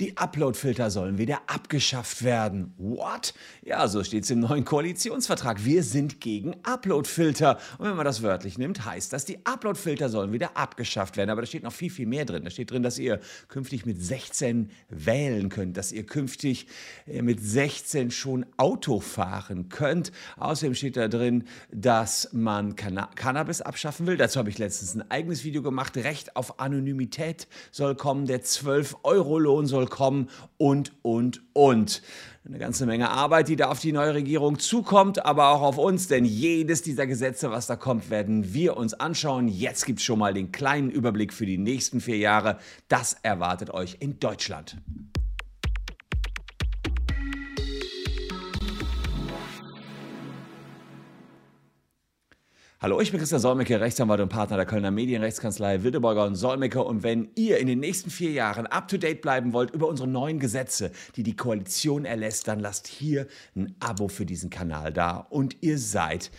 Die 0.00 0.16
Uploadfilter 0.16 0.90
sollen 0.90 1.18
wieder 1.18 1.42
abgeschafft 1.46 2.24
werden. 2.24 2.72
What? 2.78 3.34
Ja, 3.62 3.86
so 3.86 4.02
steht 4.02 4.24
es 4.24 4.30
im 4.30 4.40
neuen 4.40 4.64
Koalitionsvertrag. 4.64 5.62
Wir 5.66 5.82
sind 5.82 6.22
gegen 6.22 6.56
Uploadfilter. 6.62 7.58
Und 7.76 7.86
wenn 7.86 7.96
man 7.96 8.06
das 8.06 8.22
wörtlich 8.22 8.56
nimmt, 8.56 8.86
heißt 8.86 9.12
das, 9.12 9.26
die 9.26 9.44
Uploadfilter 9.44 10.08
sollen 10.08 10.32
wieder 10.32 10.56
abgeschafft 10.56 11.18
werden. 11.18 11.28
Aber 11.28 11.42
da 11.42 11.46
steht 11.46 11.64
noch 11.64 11.74
viel, 11.74 11.90
viel 11.90 12.06
mehr 12.06 12.24
drin. 12.24 12.44
Da 12.44 12.50
steht 12.50 12.70
drin, 12.70 12.82
dass 12.82 12.98
ihr 12.98 13.20
künftig 13.48 13.84
mit 13.84 14.02
16 14.02 14.70
wählen 14.88 15.50
könnt, 15.50 15.76
dass 15.76 15.92
ihr 15.92 16.06
künftig 16.06 16.66
äh, 17.06 17.20
mit 17.20 17.38
16 17.42 18.10
schon 18.10 18.46
Auto 18.56 19.00
fahren 19.00 19.68
könnt. 19.68 20.12
Außerdem 20.38 20.74
steht 20.74 20.96
da 20.96 21.08
drin, 21.08 21.44
dass 21.70 22.30
man 22.32 22.74
Canna 22.74 23.10
Cannabis 23.16 23.60
abschaffen 23.60 24.06
will. 24.06 24.16
Dazu 24.16 24.38
habe 24.38 24.48
ich 24.48 24.56
letztens 24.56 24.94
ein 24.94 25.10
eigenes 25.10 25.44
Video 25.44 25.60
gemacht. 25.60 25.98
Recht 25.98 26.36
auf 26.36 26.58
Anonymität 26.58 27.48
soll 27.70 27.94
kommen. 27.96 28.24
Der 28.24 28.42
12-Euro-Lohn 28.42 29.66
soll 29.66 29.89
kommen 29.90 30.30
und, 30.56 30.92
und, 31.02 31.42
und. 31.52 32.02
Eine 32.46 32.58
ganze 32.58 32.86
Menge 32.86 33.10
Arbeit, 33.10 33.48
die 33.48 33.56
da 33.56 33.68
auf 33.68 33.80
die 33.80 33.92
neue 33.92 34.14
Regierung 34.14 34.58
zukommt, 34.58 35.26
aber 35.26 35.50
auch 35.50 35.60
auf 35.60 35.76
uns, 35.76 36.08
denn 36.08 36.24
jedes 36.24 36.80
dieser 36.80 37.06
Gesetze, 37.06 37.50
was 37.50 37.66
da 37.66 37.76
kommt, 37.76 38.08
werden 38.08 38.54
wir 38.54 38.78
uns 38.78 38.94
anschauen. 38.94 39.46
Jetzt 39.46 39.84
gibt 39.84 39.98
es 39.98 40.04
schon 40.06 40.18
mal 40.18 40.32
den 40.32 40.50
kleinen 40.50 40.90
Überblick 40.90 41.34
für 41.34 41.44
die 41.44 41.58
nächsten 41.58 42.00
vier 42.00 42.16
Jahre. 42.16 42.58
Das 42.88 43.18
erwartet 43.22 43.70
euch 43.70 43.98
in 44.00 44.18
Deutschland. 44.18 44.78
Hallo, 52.82 52.98
ich 52.98 53.10
bin 53.10 53.20
Christian 53.20 53.42
Solmecke, 53.42 53.78
Rechtsanwalt 53.78 54.22
und 54.22 54.30
Partner 54.30 54.56
der 54.56 54.64
Kölner 54.64 54.90
Medienrechtskanzlei 54.90 55.82
Wildeborger 55.82 56.24
und 56.24 56.34
Solmecke. 56.34 56.82
Und 56.82 57.02
wenn 57.02 57.28
ihr 57.34 57.58
in 57.58 57.66
den 57.66 57.78
nächsten 57.78 58.08
vier 58.08 58.30
Jahren 58.30 58.66
up-to-date 58.66 59.20
bleiben 59.20 59.52
wollt 59.52 59.70
über 59.72 59.86
unsere 59.86 60.08
neuen 60.08 60.38
Gesetze, 60.38 60.90
die 61.14 61.22
die 61.22 61.36
Koalition 61.36 62.06
erlässt, 62.06 62.48
dann 62.48 62.58
lasst 62.58 62.86
hier 62.86 63.26
ein 63.54 63.76
Abo 63.80 64.08
für 64.08 64.24
diesen 64.24 64.48
Kanal 64.48 64.94
da 64.94 65.18
und 65.28 65.58
ihr 65.60 65.76
seid 65.76 66.30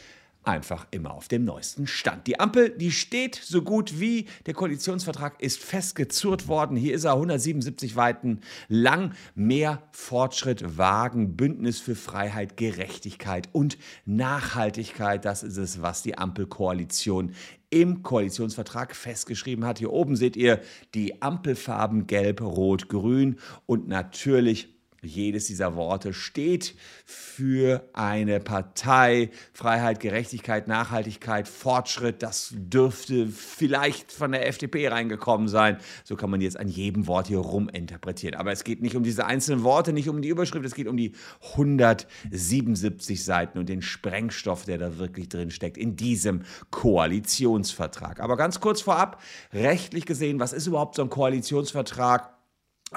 einfach 0.43 0.87
immer 0.91 1.13
auf 1.13 1.27
dem 1.27 1.45
neuesten 1.45 1.85
Stand. 1.85 2.25
Die 2.27 2.39
Ampel, 2.39 2.69
die 2.69 2.91
steht 2.91 3.35
so 3.35 3.61
gut 3.61 3.99
wie 3.99 4.25
der 4.45 4.53
Koalitionsvertrag 4.53 5.41
ist 5.41 5.59
festgezurrt 5.59 6.47
worden. 6.47 6.75
Hier 6.75 6.95
ist 6.95 7.03
er 7.03 7.13
177 7.13 7.95
Weiten 7.95 8.41
lang. 8.67 9.13
Mehr 9.35 9.83
Fortschritt 9.91 10.77
wagen, 10.77 11.35
Bündnis 11.37 11.79
für 11.79 11.95
Freiheit, 11.95 12.57
Gerechtigkeit 12.57 13.49
und 13.51 13.77
Nachhaltigkeit. 14.05 15.25
Das 15.25 15.43
ist 15.43 15.57
es, 15.57 15.81
was 15.81 16.01
die 16.01 16.17
Ampelkoalition 16.17 17.33
im 17.69 18.03
Koalitionsvertrag 18.03 18.95
festgeschrieben 18.95 19.65
hat. 19.65 19.79
Hier 19.79 19.93
oben 19.93 20.15
seht 20.15 20.35
ihr 20.35 20.59
die 20.93 21.21
Ampelfarben 21.21 22.07
Gelb, 22.07 22.41
Rot, 22.41 22.89
Grün 22.89 23.37
und 23.65 23.87
natürlich 23.87 24.80
jedes 25.03 25.47
dieser 25.47 25.75
Worte 25.75 26.13
steht 26.13 26.75
für 27.05 27.89
eine 27.93 28.39
Partei. 28.39 29.31
Freiheit, 29.51 29.99
Gerechtigkeit, 29.99 30.67
Nachhaltigkeit, 30.67 31.47
Fortschritt, 31.47 32.21
das 32.21 32.53
dürfte 32.53 33.27
vielleicht 33.27 34.11
von 34.11 34.31
der 34.31 34.47
FDP 34.47 34.89
reingekommen 34.89 35.47
sein. 35.47 35.77
So 36.03 36.15
kann 36.15 36.29
man 36.29 36.41
jetzt 36.41 36.57
an 36.57 36.67
jedem 36.67 37.07
Wort 37.07 37.27
hier 37.27 37.39
ruminterpretieren. 37.39 38.35
Aber 38.35 38.51
es 38.51 38.63
geht 38.63 38.81
nicht 38.81 38.95
um 38.95 39.03
diese 39.03 39.25
einzelnen 39.25 39.63
Worte, 39.63 39.91
nicht 39.91 40.07
um 40.07 40.21
die 40.21 40.29
Überschrift, 40.29 40.65
es 40.65 40.75
geht 40.75 40.87
um 40.87 40.97
die 40.97 41.13
177 41.51 43.23
Seiten 43.23 43.57
und 43.57 43.69
den 43.69 43.81
Sprengstoff, 43.81 44.65
der 44.65 44.77
da 44.77 44.99
wirklich 44.99 45.29
drin 45.29 45.49
steckt 45.49 45.77
in 45.77 45.95
diesem 45.95 46.43
Koalitionsvertrag. 46.69 48.19
Aber 48.19 48.37
ganz 48.37 48.59
kurz 48.59 48.81
vorab, 48.81 49.19
rechtlich 49.51 50.05
gesehen, 50.05 50.39
was 50.39 50.53
ist 50.53 50.67
überhaupt 50.67 50.95
so 50.95 51.01
ein 51.01 51.09
Koalitionsvertrag? 51.09 52.40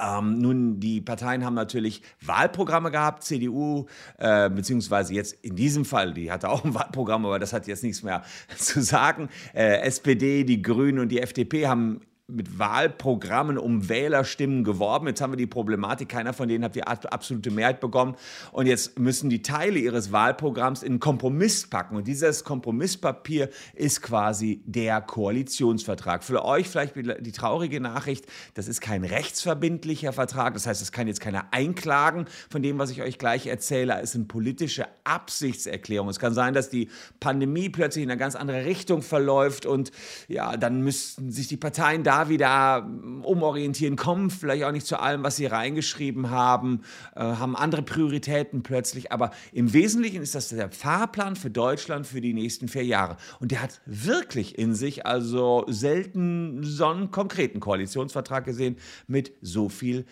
Ähm, 0.00 0.39
nun, 0.39 0.81
die 0.81 1.00
Parteien 1.00 1.45
haben 1.45 1.55
natürlich 1.55 2.03
Wahlprogramme 2.20 2.91
gehabt, 2.91 3.23
CDU, 3.23 3.87
äh, 4.19 4.50
beziehungsweise 4.50 5.14
jetzt 5.14 5.34
in 5.45 5.55
diesem 5.55 5.84
Fall, 5.84 6.14
die 6.14 6.33
hatte 6.33 6.48
auch 6.48 6.64
ein 6.64 6.75
Wahlprogramm, 6.75 7.25
aber 7.27 7.39
das 7.39 7.53
hat 7.53 7.67
jetzt 7.67 7.84
nichts 7.84 8.03
mehr 8.03 8.22
zu 8.56 8.82
sagen. 8.82 9.28
Äh, 9.53 9.82
SPD, 9.82 10.44
die 10.44 10.62
Grünen 10.62 10.99
und 10.99 11.10
die 11.10 11.21
FDP 11.21 11.69
haben 11.69 12.00
mit 12.27 12.59
Wahlprogrammen 12.59 13.59
um 13.59 13.91
Wählerstimmen 13.91 14.65
geworben. 14.65 15.09
Jetzt 15.09 15.21
haben 15.21 15.33
wir 15.33 15.37
die 15.37 15.47
Problematik, 15.47 16.09
keiner 16.09 16.33
von 16.33 16.49
denen 16.49 16.65
hat 16.65 16.75
die 16.75 16.83
absolute 16.83 17.51
Mehrheit 17.51 17.81
bekommen. 17.81 18.17
Und 18.51 18.67
jetzt 18.67 18.99
müssen 18.99 19.29
die 19.29 19.43
Teile 19.43 19.79
ihres 19.79 20.11
Wahlprogramms 20.11 20.83
in 20.83 20.93
einen 20.93 21.01
Kompromiss 21.01 21.67
packen. 21.67 21.97
Und 21.97 22.07
dieses 22.07 22.43
Kompromisspapier 22.43 23.51
ist 23.75 24.01
quasi 24.01 24.62
der 24.65 25.03
Koalitionsvertrag. 25.03 26.25
Für 26.25 26.47
euch 26.47 26.67
vielleicht 26.67 26.97
die 26.97 27.33
traurige 27.33 27.79
Nachricht, 27.79 28.25
das 28.55 28.69
ist 28.69 28.81
kein 28.81 29.05
rechtsverbindlicher 29.05 30.15
Vertrag. 30.15 30.55
Das 30.55 30.67
heißt, 30.67 30.81
es 30.81 30.93
kann 30.93 31.06
jetzt 31.06 31.21
keiner 31.21 31.49
einklagen 31.51 32.25
von 32.49 32.62
dem, 32.62 32.79
was 32.79 32.89
ich 32.89 33.03
euch 33.03 33.19
gleich 33.19 33.47
erzähle. 33.47 34.01
Es 34.01 34.12
sind 34.12 34.29
politische 34.29 34.87
Absichtserklärungen. 35.05 36.11
Es 36.11 36.19
kann 36.19 36.33
sein, 36.33 36.55
dass 36.55 36.71
die 36.71 36.89
Pandemie 37.21 37.69
plötzlich 37.69 38.03
in 38.03 38.11
eine 38.11 38.19
ganz 38.19 38.35
andere 38.35 38.65
Richtung 38.65 39.03
verläuft 39.03 39.67
und 39.67 39.93
ja, 40.27 40.56
dann 40.56 40.81
müssten 40.81 41.31
sich 41.31 41.49
die 41.49 41.59
Parteien 41.59 42.03
da 42.03 42.13
wieder 42.28 42.88
umorientieren, 43.22 43.97
kommen 43.97 44.30
vielleicht 44.30 44.64
auch 44.64 44.72
nicht 44.72 44.86
zu 44.86 44.98
allem, 44.98 45.22
was 45.22 45.36
sie 45.36 45.47
reingeschrieben 45.47 46.30
haben, 46.30 46.82
äh, 47.14 47.20
haben 47.20 47.56
andere 47.56 47.82
Prioritäten 47.82 48.62
plötzlich. 48.62 49.12
Aber 49.12 49.30
im 49.52 49.72
Wesentlichen 49.72 50.22
ist 50.22 50.34
das 50.34 50.48
der 50.48 50.70
Fahrplan 50.70 51.36
für 51.36 51.50
Deutschland 51.50 52.06
für 52.06 52.20
die 52.20 52.34
nächsten 52.34 52.69
vier 52.69 52.84
Jahre. 52.84 53.16
Und 53.41 53.50
der 53.50 53.62
hat 53.62 53.80
wirklich 53.86 54.58
in 54.58 54.75
sich 54.75 55.06
also 55.06 55.64
selten 55.69 56.62
so 56.62 56.86
einen 56.86 57.10
konkreten 57.10 57.60
Koalitionsvertrag 57.60 58.44
gesehen 58.44 58.76
mit 59.06 59.32
so 59.42 59.69
viel 59.69 60.04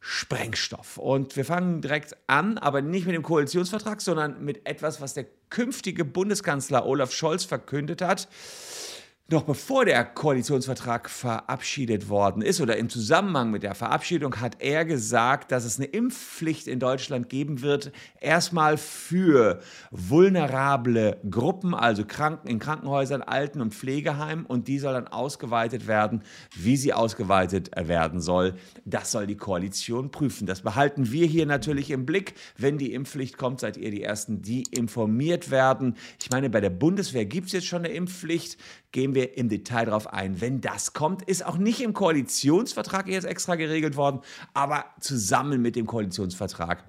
Sprengstoff. 0.00 0.96
Und 0.96 1.36
wir 1.36 1.44
fangen 1.44 1.80
direkt 1.82 2.16
an, 2.28 2.58
aber 2.58 2.82
nicht 2.82 3.06
mit 3.06 3.14
dem 3.14 3.22
Koalitionsvertrag, 3.22 4.00
sondern 4.00 4.44
mit 4.44 4.66
etwas, 4.66 5.00
was 5.00 5.14
der 5.14 5.26
künftige 5.50 6.04
Bundeskanzler 6.04 6.86
Olaf 6.86 7.12
Scholz 7.12 7.44
verkündet 7.44 8.00
hat. 8.00 8.28
Noch 9.30 9.42
bevor 9.42 9.84
der 9.84 10.06
Koalitionsvertrag 10.06 11.10
verabschiedet 11.10 12.08
worden 12.08 12.40
ist 12.40 12.62
oder 12.62 12.78
im 12.78 12.88
Zusammenhang 12.88 13.50
mit 13.50 13.62
der 13.62 13.74
Verabschiedung 13.74 14.40
hat 14.40 14.56
er 14.60 14.86
gesagt, 14.86 15.52
dass 15.52 15.66
es 15.66 15.76
eine 15.76 15.84
Impfpflicht 15.84 16.66
in 16.66 16.80
Deutschland 16.80 17.28
geben 17.28 17.60
wird. 17.60 17.92
Erstmal 18.22 18.78
für 18.78 19.60
vulnerable 19.90 21.18
Gruppen, 21.28 21.74
also 21.74 22.06
Kranken 22.06 22.48
in 22.48 22.58
Krankenhäusern, 22.58 23.20
Alten- 23.20 23.60
und 23.60 23.74
Pflegeheimen. 23.74 24.46
Und 24.46 24.66
die 24.66 24.78
soll 24.78 24.94
dann 24.94 25.08
ausgeweitet 25.08 25.86
werden. 25.86 26.22
Wie 26.56 26.78
sie 26.78 26.94
ausgeweitet 26.94 27.70
werden 27.76 28.22
soll, 28.22 28.54
das 28.86 29.12
soll 29.12 29.26
die 29.26 29.36
Koalition 29.36 30.10
prüfen. 30.10 30.46
Das 30.46 30.62
behalten 30.62 31.12
wir 31.12 31.26
hier 31.26 31.44
natürlich 31.44 31.90
im 31.90 32.06
Blick. 32.06 32.32
Wenn 32.56 32.78
die 32.78 32.94
Impfpflicht 32.94 33.36
kommt, 33.36 33.60
seid 33.60 33.76
ihr 33.76 33.90
die 33.90 34.02
Ersten, 34.02 34.40
die 34.40 34.62
informiert 34.70 35.50
werden. 35.50 35.98
Ich 36.18 36.30
meine, 36.30 36.48
bei 36.48 36.62
der 36.62 36.70
Bundeswehr 36.70 37.26
gibt 37.26 37.48
es 37.48 37.52
jetzt 37.52 37.66
schon 37.66 37.84
eine 37.84 37.92
Impfpflicht 37.92 38.56
gehen 38.92 39.14
wir 39.14 39.17
im 39.24 39.48
Detail 39.48 39.86
darauf 39.86 40.12
ein. 40.12 40.40
Wenn 40.40 40.60
das 40.60 40.92
kommt, 40.92 41.22
ist 41.22 41.44
auch 41.44 41.56
nicht 41.56 41.80
im 41.80 41.92
Koalitionsvertrag 41.92 43.08
jetzt 43.08 43.24
extra 43.24 43.56
geregelt 43.56 43.96
worden, 43.96 44.20
aber 44.54 44.84
zusammen 45.00 45.62
mit 45.62 45.76
dem 45.76 45.86
Koalitionsvertrag 45.86 46.84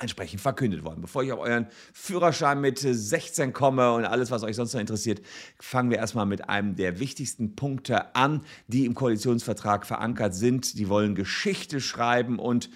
entsprechend 0.00 0.40
verkündet 0.40 0.84
worden. 0.84 1.00
Bevor 1.00 1.22
ich 1.22 1.32
auf 1.32 1.40
euren 1.40 1.66
Führerschein 1.92 2.60
mit 2.60 2.78
16 2.78 3.52
komme 3.52 3.92
und 3.92 4.04
alles, 4.04 4.30
was 4.30 4.42
euch 4.42 4.56
sonst 4.56 4.72
noch 4.74 4.80
interessiert, 4.80 5.20
fangen 5.58 5.90
wir 5.90 5.98
erstmal 5.98 6.26
mit 6.26 6.48
einem 6.48 6.76
der 6.76 7.00
wichtigsten 7.00 7.56
Punkte 7.56 8.14
an, 8.14 8.42
die 8.66 8.86
im 8.86 8.94
Koalitionsvertrag 8.94 9.86
verankert 9.86 10.34
sind. 10.34 10.78
Die 10.78 10.88
wollen 10.88 11.14
Geschichte 11.14 11.80
schreiben 11.80 12.38
und 12.38 12.70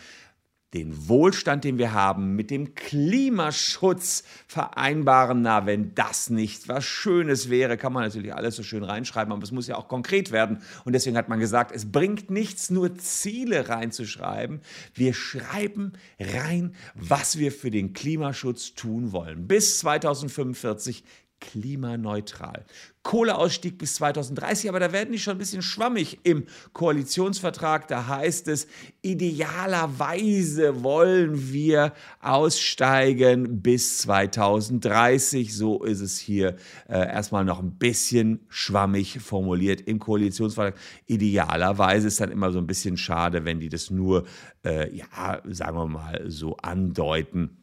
den 0.75 1.09
Wohlstand, 1.09 1.65
den 1.65 1.77
wir 1.79 1.93
haben, 1.93 2.35
mit 2.35 2.51
dem 2.51 2.75
Klimaschutz 2.75 4.23
vereinbaren. 4.47 5.43
Na, 5.43 5.67
wenn 5.67 5.95
das 5.95 6.31
nicht 6.31 6.69
was 6.69 6.85
Schönes 6.85 7.51
wäre, 7.51 7.77
kann 7.77 7.93
man 7.93 8.05
natürlich 8.05 8.35
alles 8.35 8.57
so 8.57 8.63
schön 8.63 8.83
reinschreiben, 8.83 9.33
aber 9.33 9.43
es 9.43 9.53
muss 9.53 9.67
ja 9.67 9.77
auch 9.77 9.89
konkret 9.89 10.33
werden. 10.33 10.63
Und 10.85 10.95
deswegen 10.95 11.17
hat 11.17 11.29
man 11.29 11.41
gesagt, 11.41 11.73
es 11.73 11.93
bringt 11.93 12.31
nichts, 12.31 12.71
nur 12.71 12.95
Ziele 12.97 13.69
reinzuschreiben. 13.69 14.61
Wir 14.95 15.13
schreiben 15.13 15.93
rein, 16.19 16.75
was 16.95 17.39
wir 17.39 17.53
für 17.53 17.71
den 17.71 17.93
Klimaschutz 17.93 18.75
tun 18.75 19.13
wollen. 19.13 19.47
Bis 19.47 19.79
2045 19.81 21.05
klimaneutral. 21.43 22.65
Kohleausstieg 23.03 23.79
bis 23.79 23.97
2030, 23.97 24.69
aber 24.69 24.79
da 24.79 24.93
werden 24.93 25.13
die 25.13 25.19
schon 25.19 25.33
ein 25.33 25.39
bisschen 25.39 25.63
schwammig 25.63 26.21
im 26.23 26.45
Koalitionsvertrag. 26.73 27.89
Da 27.89 28.07
heißt 28.07 28.47
es, 28.47 28.69
idealerweise 29.03 30.85
wollen 30.85 31.53
wir 31.53 31.95
aussteigen 32.21 33.61
bis 33.61 33.99
2030. 33.99 35.55
So 35.55 35.83
ist 35.83 36.01
es 36.01 36.19
hier 36.19 36.57
äh, 36.89 37.07
erstmal 37.09 37.45
noch 37.45 37.59
ein 37.59 37.73
bisschen 37.73 38.47
schwammig 38.49 39.19
formuliert 39.21 39.81
im 39.81 39.99
Koalitionsvertrag. 39.99 40.79
Idealerweise 41.07 42.07
ist 42.07 42.21
dann 42.21 42.31
immer 42.31 42.53
so 42.53 42.59
ein 42.59 42.69
bisschen 42.69 42.97
schade, 42.97 43.45
wenn 43.45 43.59
die 43.59 43.69
das 43.69 43.91
nur, 43.91 44.25
äh, 44.65 44.95
ja, 44.95 45.43
sagen 45.45 45.77
wir 45.77 45.87
mal, 45.87 46.23
so 46.29 46.57
andeuten. 46.59 47.62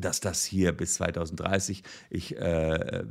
Dass 0.00 0.20
das 0.20 0.44
hier 0.44 0.72
bis 0.72 0.94
2030 0.94 1.82
ich, 2.10 2.36
äh, 2.36 3.04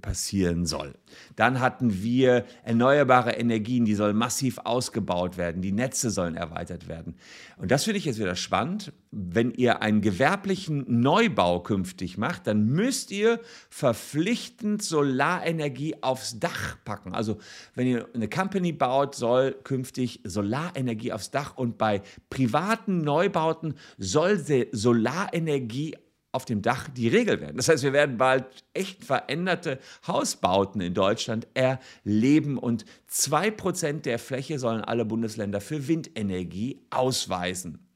passieren 0.00 0.66
soll. 0.66 0.94
Dann 1.36 1.60
hatten 1.60 2.02
wir 2.02 2.44
erneuerbare 2.64 3.32
Energien, 3.32 3.84
die 3.84 3.94
sollen 3.94 4.16
massiv 4.16 4.58
ausgebaut 4.64 5.36
werden, 5.36 5.62
die 5.62 5.72
Netze 5.72 6.10
sollen 6.10 6.36
erweitert 6.36 6.88
werden. 6.88 7.14
Und 7.56 7.70
das 7.70 7.84
finde 7.84 7.98
ich 7.98 8.04
jetzt 8.04 8.18
wieder 8.18 8.36
spannend. 8.36 8.92
Wenn 9.10 9.52
ihr 9.52 9.80
einen 9.80 10.02
gewerblichen 10.02 10.84
Neubau 11.00 11.60
künftig 11.60 12.18
macht, 12.18 12.46
dann 12.46 12.66
müsst 12.66 13.10
ihr 13.10 13.40
verpflichtend 13.70 14.82
Solarenergie 14.82 16.02
aufs 16.02 16.38
Dach 16.38 16.76
packen. 16.84 17.14
Also 17.14 17.38
wenn 17.74 17.86
ihr 17.86 18.08
eine 18.14 18.28
Company 18.28 18.72
baut, 18.72 19.14
soll 19.14 19.52
künftig 19.64 20.20
Solarenergie 20.24 21.12
aufs 21.12 21.30
Dach 21.30 21.56
und 21.56 21.78
bei 21.78 22.02
privaten 22.28 23.00
Neubauten 23.00 23.74
soll 23.96 24.38
Solarenergie 24.72 25.96
auf 26.32 26.44
dem 26.44 26.60
Dach 26.60 26.88
die 26.88 27.08
Regel 27.08 27.40
werden. 27.40 27.56
Das 27.56 27.68
heißt, 27.68 27.82
wir 27.82 27.92
werden 27.92 28.18
bald 28.18 28.44
echt 28.74 29.04
veränderte 29.04 29.78
Hausbauten 30.06 30.80
in 30.80 30.92
Deutschland 30.94 31.48
erleben 31.54 32.58
und 32.58 32.84
2% 33.10 34.02
der 34.02 34.18
Fläche 34.18 34.58
sollen 34.58 34.82
alle 34.82 35.04
Bundesländer 35.04 35.60
für 35.60 35.88
Windenergie 35.88 36.82
ausweisen. 36.90 37.87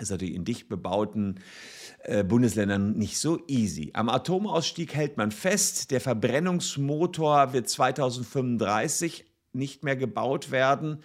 Das 0.00 0.08
ist 0.08 0.12
natürlich 0.12 0.34
in 0.34 0.46
dicht 0.46 0.70
bebauten 0.70 1.40
äh, 2.04 2.24
Bundesländern 2.24 2.96
nicht 2.96 3.18
so 3.18 3.38
easy. 3.48 3.90
Am 3.92 4.08
Atomausstieg 4.08 4.94
hält 4.94 5.18
man 5.18 5.30
fest, 5.30 5.90
der 5.90 6.00
Verbrennungsmotor 6.00 7.52
wird 7.52 7.68
2035 7.68 9.26
nicht 9.52 9.84
mehr 9.84 9.96
gebaut 9.96 10.50
werden 10.50 11.02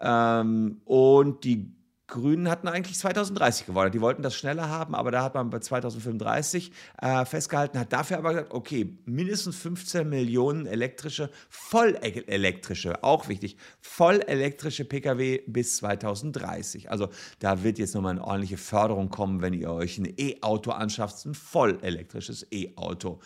ähm, 0.00 0.80
und 0.86 1.44
die 1.44 1.74
Grünen 2.08 2.48
hatten 2.48 2.68
eigentlich 2.68 2.96
2030 2.96 3.66
gewonnen. 3.66 3.92
Die 3.92 4.00
wollten 4.00 4.22
das 4.22 4.34
schneller 4.34 4.68
haben, 4.68 4.94
aber 4.94 5.10
da 5.10 5.22
hat 5.22 5.34
man 5.34 5.50
bei 5.50 5.58
2035 5.58 6.72
äh, 7.00 7.24
festgehalten, 7.26 7.78
hat 7.78 7.92
dafür 7.92 8.16
aber 8.16 8.30
gesagt, 8.30 8.52
okay, 8.52 8.98
mindestens 9.04 9.56
15 9.56 10.08
Millionen 10.08 10.66
elektrische, 10.66 11.30
vollelektrische, 11.50 13.04
auch 13.04 13.28
wichtig, 13.28 13.58
vollelektrische 13.82 14.86
Pkw 14.86 15.42
bis 15.46 15.76
2030. 15.76 16.90
Also 16.90 17.10
da 17.40 17.62
wird 17.62 17.78
jetzt 17.78 17.94
nochmal 17.94 18.12
eine 18.12 18.24
ordentliche 18.24 18.56
Förderung 18.56 19.10
kommen, 19.10 19.42
wenn 19.42 19.52
ihr 19.52 19.70
euch 19.70 19.98
ein 19.98 20.12
E-Auto 20.16 20.70
anschafft, 20.70 21.26
ein 21.26 21.34
vollelektrisches 21.34 22.46
E-Auto. 22.50 23.20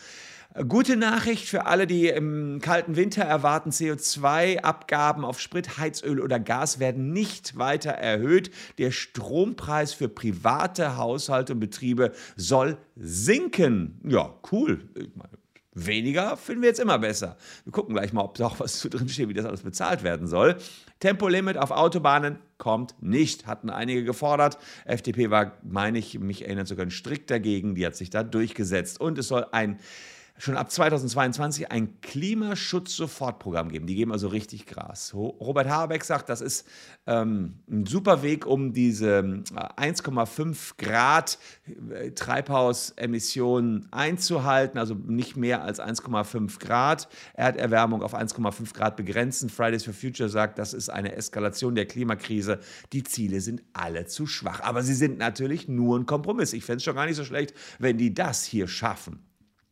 Gute 0.67 0.97
Nachricht 0.97 1.49
für 1.49 1.65
alle, 1.65 1.87
die 1.87 2.09
im 2.09 2.59
kalten 2.61 2.95
Winter 2.95 3.23
erwarten, 3.23 3.71
CO2-Abgaben 3.71 5.25
auf 5.25 5.39
Sprit, 5.39 5.79
Heizöl 5.79 6.19
oder 6.19 6.39
Gas 6.39 6.77
werden 6.77 7.11
nicht 7.11 7.57
weiter 7.57 7.89
erhöht. 7.89 8.51
Der 8.77 8.91
Strompreis 8.91 9.93
für 9.93 10.09
private 10.09 10.95
Haushalte 10.97 11.53
und 11.53 11.59
Betriebe 11.59 12.11
soll 12.35 12.77
sinken. 12.95 13.99
Ja, 14.07 14.35
cool. 14.51 14.87
Weniger 15.73 16.37
finden 16.37 16.61
wir 16.61 16.69
jetzt 16.69 16.79
immer 16.79 16.99
besser. 16.99 17.35
Wir 17.63 17.71
gucken 17.71 17.95
gleich 17.95 18.13
mal, 18.13 18.21
ob 18.21 18.35
da 18.35 18.45
auch 18.45 18.59
was 18.59 18.77
zu 18.77 18.89
drin 18.89 19.09
steht, 19.09 19.29
wie 19.29 19.33
das 19.33 19.45
alles 19.45 19.63
bezahlt 19.63 20.03
werden 20.03 20.27
soll. 20.27 20.57
Tempolimit 20.99 21.57
auf 21.57 21.71
Autobahnen 21.71 22.37
kommt 22.59 22.93
nicht, 23.01 23.47
hatten 23.47 23.71
einige 23.71 24.03
gefordert. 24.03 24.59
FDP 24.85 25.31
war, 25.31 25.57
meine 25.63 25.97
ich, 25.97 26.19
mich 26.19 26.43
erinnern 26.45 26.67
zu 26.67 26.75
können, 26.75 26.91
strikt 26.91 27.31
dagegen. 27.31 27.73
Die 27.73 27.87
hat 27.87 27.95
sich 27.95 28.11
da 28.11 28.21
durchgesetzt. 28.21 29.01
Und 29.01 29.17
es 29.17 29.29
soll 29.29 29.47
ein 29.51 29.79
schon 30.37 30.57
ab 30.57 30.71
2022 30.71 31.71
ein 31.71 32.01
Klimaschutz-Sofortprogramm 32.01 33.69
geben. 33.69 33.85
Die 33.85 33.95
geben 33.95 34.11
also 34.11 34.27
richtig 34.27 34.65
Gras. 34.65 35.13
Robert 35.13 35.69
Habeck 35.69 36.03
sagt, 36.03 36.29
das 36.29 36.41
ist 36.41 36.67
ähm, 37.05 37.59
ein 37.69 37.85
super 37.85 38.23
Weg, 38.23 38.45
um 38.45 38.73
diese 38.73 39.19
1,5 39.19 40.51
äh, 40.51 40.83
Grad 40.83 41.37
äh, 41.91 42.11
Treibhausemissionen 42.11 43.87
einzuhalten, 43.91 44.79
also 44.79 44.95
nicht 44.95 45.37
mehr 45.37 45.63
als 45.63 45.79
1,5 45.79 46.59
Grad 46.59 47.07
Erderwärmung 47.35 48.01
auf 48.01 48.15
1,5 48.15 48.73
Grad 48.73 48.97
begrenzen. 48.97 49.49
Fridays 49.49 49.83
for 49.83 49.93
Future 49.93 50.29
sagt, 50.29 50.57
das 50.57 50.73
ist 50.73 50.89
eine 50.89 51.15
Eskalation 51.15 51.75
der 51.75 51.85
Klimakrise. 51.85 52.59
Die 52.91 53.03
Ziele 53.03 53.39
sind 53.39 53.61
alle 53.73 54.05
zu 54.05 54.25
schwach. 54.25 54.61
Aber 54.61 54.81
sie 54.81 54.95
sind 54.95 55.19
natürlich 55.19 55.67
nur 55.67 55.99
ein 55.99 56.05
Kompromiss. 56.05 56.53
Ich 56.53 56.65
fände 56.65 56.77
es 56.77 56.83
schon 56.83 56.95
gar 56.95 57.05
nicht 57.05 57.17
so 57.17 57.23
schlecht, 57.23 57.53
wenn 57.77 57.97
die 57.97 58.13
das 58.13 58.43
hier 58.43 58.67
schaffen. 58.67 59.19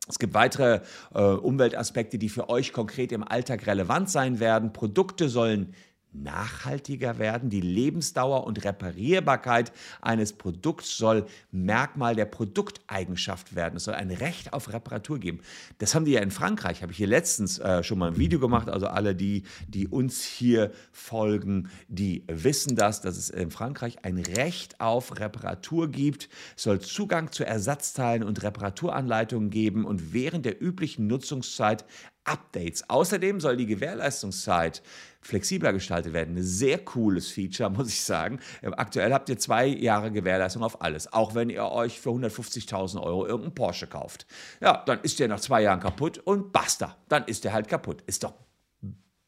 Es 0.08 0.18
gibt 0.18 0.34
weitere 0.34 0.80
äh, 1.14 1.20
Umweltaspekte, 1.22 2.18
die 2.18 2.28
für 2.28 2.48
euch 2.48 2.72
konkret 2.72 3.12
im 3.12 3.22
Alltag 3.22 3.66
relevant 3.66 4.10
sein 4.10 4.40
werden. 4.40 4.72
Produkte 4.72 5.28
sollen 5.28 5.74
nachhaltiger 6.12 7.18
werden. 7.18 7.50
Die 7.50 7.60
Lebensdauer 7.60 8.46
und 8.46 8.64
Reparierbarkeit 8.64 9.72
eines 10.00 10.32
Produkts 10.32 10.96
soll 10.96 11.26
Merkmal 11.50 12.14
der 12.14 12.26
Produkteigenschaft 12.26 13.54
werden. 13.54 13.76
Es 13.76 13.84
soll 13.84 13.94
ein 13.94 14.10
Recht 14.10 14.52
auf 14.52 14.72
Reparatur 14.72 15.18
geben. 15.18 15.40
Das 15.78 15.94
haben 15.94 16.04
die 16.04 16.12
ja 16.12 16.20
in 16.20 16.30
Frankreich, 16.30 16.82
habe 16.82 16.92
ich 16.92 16.98
hier 16.98 17.06
letztens 17.06 17.58
äh, 17.58 17.82
schon 17.82 17.98
mal 17.98 18.08
ein 18.08 18.16
Video 18.16 18.38
gemacht. 18.38 18.68
Also 18.68 18.86
alle 18.86 19.14
die, 19.14 19.44
die 19.68 19.88
uns 19.88 20.22
hier 20.24 20.72
folgen, 20.92 21.70
die 21.88 22.24
wissen 22.28 22.76
das, 22.76 23.00
dass 23.00 23.16
es 23.16 23.30
in 23.30 23.50
Frankreich 23.50 24.04
ein 24.04 24.18
Recht 24.18 24.80
auf 24.80 25.18
Reparatur 25.18 25.88
gibt. 25.90 26.28
Es 26.56 26.64
soll 26.64 26.80
Zugang 26.80 27.32
zu 27.32 27.44
Ersatzteilen 27.44 28.22
und 28.22 28.42
Reparaturanleitungen 28.42 29.50
geben 29.50 29.84
und 29.84 30.12
während 30.12 30.44
der 30.44 30.62
üblichen 30.62 31.06
Nutzungszeit 31.06 31.84
Updates. 32.24 32.88
Außerdem 32.88 33.40
soll 33.40 33.56
die 33.56 33.66
Gewährleistungszeit 33.66 34.82
flexibler 35.20 35.72
gestaltet 35.72 36.12
werden. 36.12 36.36
Ein 36.36 36.42
sehr 36.42 36.78
cooles 36.78 37.30
Feature, 37.30 37.70
muss 37.76 37.88
ich 37.88 38.02
sagen. 38.02 38.40
Aktuell 38.62 39.12
habt 39.12 39.28
ihr 39.28 39.38
zwei 39.38 39.66
Jahre 39.66 40.10
Gewährleistung 40.10 40.62
auf 40.62 40.82
alles, 40.82 41.12
auch 41.12 41.34
wenn 41.34 41.50
ihr 41.50 41.64
euch 41.64 42.00
für 42.00 42.10
150.000 42.10 43.00
Euro 43.00 43.26
irgendeinen 43.26 43.54
Porsche 43.54 43.86
kauft. 43.86 44.26
Ja, 44.60 44.82
dann 44.86 45.00
ist 45.00 45.18
der 45.20 45.28
nach 45.28 45.40
zwei 45.40 45.62
Jahren 45.62 45.80
kaputt 45.80 46.18
und 46.18 46.52
basta. 46.52 46.96
Dann 47.08 47.24
ist 47.24 47.44
der 47.44 47.52
halt 47.52 47.68
kaputt. 47.68 48.02
Ist 48.06 48.24
doch 48.24 48.34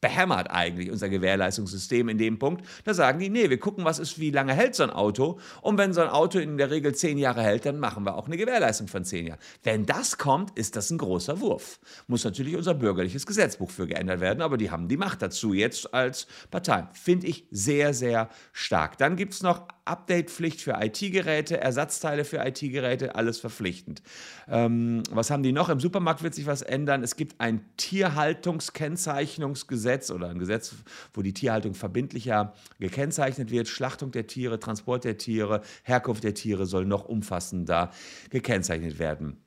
behämmert 0.04 0.50
eigentlich 0.50 0.90
unser 0.90 1.08
Gewährleistungssystem 1.08 2.10
in 2.10 2.18
dem 2.18 2.38
Punkt. 2.38 2.62
Da 2.84 2.92
sagen 2.92 3.20
die, 3.20 3.30
nee, 3.30 3.48
wir 3.48 3.58
gucken, 3.58 3.86
was 3.86 3.98
ist, 3.98 4.18
wie 4.18 4.30
lange 4.30 4.52
hält 4.52 4.74
so 4.74 4.82
ein 4.82 4.90
Auto. 4.90 5.38
Und 5.62 5.78
wenn 5.78 5.94
so 5.94 6.02
ein 6.02 6.10
Auto 6.10 6.38
in 6.38 6.58
der 6.58 6.70
Regel 6.70 6.94
zehn 6.94 7.16
Jahre 7.16 7.40
hält, 7.40 7.64
dann 7.64 7.78
machen 7.78 8.04
wir 8.04 8.14
auch 8.14 8.26
eine 8.26 8.36
Gewährleistung 8.36 8.86
von 8.86 9.02
zehn 9.02 9.28
Jahren. 9.28 9.38
Wenn 9.62 9.86
das 9.86 10.18
kommt, 10.18 10.58
ist 10.58 10.76
das 10.76 10.90
ein 10.90 10.98
großer 10.98 11.40
Wurf. 11.40 11.80
Muss 12.06 12.22
natürlich 12.22 12.54
unser 12.54 12.74
bürgerliches 12.74 13.24
Gesetzbuch 13.24 13.70
für 13.70 13.86
geändert 13.86 14.20
werden, 14.20 14.42
aber 14.42 14.58
die 14.58 14.70
haben 14.70 14.88
die 14.88 14.98
Macht 14.98 15.22
dazu 15.22 15.54
jetzt 15.54 15.94
als 15.94 16.26
Partei. 16.50 16.86
Finde 16.92 17.26
ich 17.26 17.46
sehr, 17.50 17.94
sehr 17.94 18.28
stark. 18.52 18.98
Dann 18.98 19.16
gibt 19.16 19.32
es 19.32 19.42
noch 19.42 19.66
Update-Pflicht 19.84 20.60
für 20.60 20.72
IT-Geräte, 20.80 21.60
Ersatzteile 21.60 22.24
für 22.24 22.38
IT-Geräte, 22.38 23.14
alles 23.14 23.38
verpflichtend. 23.38 24.02
Ähm, 24.48 25.04
was 25.10 25.30
haben 25.30 25.42
die 25.42 25.52
noch? 25.52 25.68
Im 25.68 25.80
Supermarkt 25.80 26.22
wird 26.22 26.34
sich 26.34 26.46
was 26.46 26.62
ändern. 26.62 27.02
Es 27.02 27.16
gibt 27.16 27.38
ein 27.40 27.60
Tierhaltungskennzeichnungsgesetz 27.76 30.10
oder 30.10 30.30
ein 30.30 30.38
Gesetz, 30.38 30.74
wo 31.12 31.20
die 31.22 31.34
Tierhaltung 31.34 31.74
verbindlicher 31.74 32.54
gekennzeichnet 32.78 33.50
wird. 33.50 33.68
Schlachtung 33.68 34.10
der 34.10 34.26
Tiere, 34.26 34.58
Transport 34.58 35.04
der 35.04 35.18
Tiere, 35.18 35.60
Herkunft 35.82 36.24
der 36.24 36.32
Tiere 36.34 36.64
soll 36.66 36.86
noch 36.86 37.04
umfassender 37.04 37.90
gekennzeichnet 38.30 38.98
werden. 38.98 39.43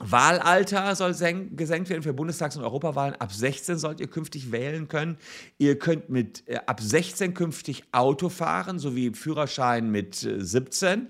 Wahlalter 0.00 0.94
soll 0.96 1.12
gesenkt 1.12 1.90
werden 1.90 2.02
für 2.02 2.14
Bundestags- 2.14 2.56
und 2.56 2.64
Europawahlen. 2.64 3.14
Ab 3.16 3.32
16 3.32 3.78
sollt 3.78 4.00
ihr 4.00 4.08
künftig 4.08 4.50
wählen 4.50 4.88
können. 4.88 5.18
Ihr 5.58 5.78
könnt 5.78 6.08
mit 6.08 6.42
äh, 6.48 6.58
ab 6.66 6.80
16 6.80 7.34
künftig 7.34 7.84
Auto 7.92 8.30
fahren, 8.30 8.78
sowie 8.78 9.12
Führerschein 9.12 9.90
mit 9.90 10.22
äh, 10.24 10.42
17. 10.42 11.08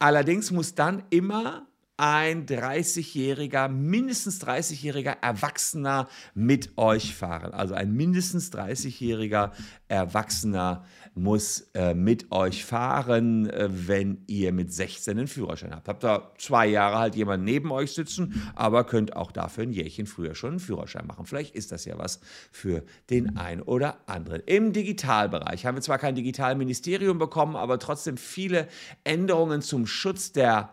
Allerdings 0.00 0.50
muss 0.50 0.74
dann 0.74 1.04
immer 1.10 1.66
ein 1.96 2.46
30-jähriger, 2.46 3.68
mindestens 3.68 4.42
30-jähriger 4.42 5.16
Erwachsener 5.20 6.08
mit 6.34 6.76
euch 6.76 7.14
fahren. 7.14 7.52
Also 7.52 7.74
ein 7.74 7.92
mindestens 7.92 8.52
30-jähriger 8.52 9.52
Erwachsener 9.86 10.84
muss 11.14 11.70
äh, 11.74 11.94
mit 11.94 12.32
euch 12.32 12.64
fahren, 12.64 13.48
äh, 13.48 13.68
wenn 13.70 14.24
ihr 14.26 14.52
mit 14.52 14.72
16 14.72 15.16
einen 15.16 15.28
Führerschein 15.28 15.72
habt. 15.72 15.86
Habt 15.86 16.02
da 16.02 16.32
zwei 16.36 16.66
Jahre 16.66 16.98
halt 16.98 17.14
jemand 17.14 17.44
neben 17.44 17.70
euch 17.70 17.92
sitzen, 17.92 18.50
aber 18.56 18.82
könnt 18.82 19.14
auch 19.14 19.30
dafür 19.30 19.62
ein 19.62 19.72
Jährchen 19.72 20.06
früher 20.06 20.34
schon 20.34 20.50
einen 20.50 20.60
Führerschein 20.60 21.06
machen. 21.06 21.26
Vielleicht 21.26 21.54
ist 21.54 21.70
das 21.70 21.84
ja 21.84 21.96
was 21.96 22.18
für 22.50 22.82
den 23.10 23.36
einen 23.36 23.62
oder 23.62 23.98
anderen. 24.06 24.42
Im 24.46 24.72
Digitalbereich 24.72 25.64
haben 25.64 25.76
wir 25.76 25.82
zwar 25.82 25.98
kein 25.98 26.16
Digitalministerium 26.16 27.18
bekommen, 27.18 27.54
aber 27.54 27.78
trotzdem 27.78 28.16
viele 28.16 28.66
Änderungen 29.04 29.62
zum 29.62 29.86
Schutz 29.86 30.32
der 30.32 30.72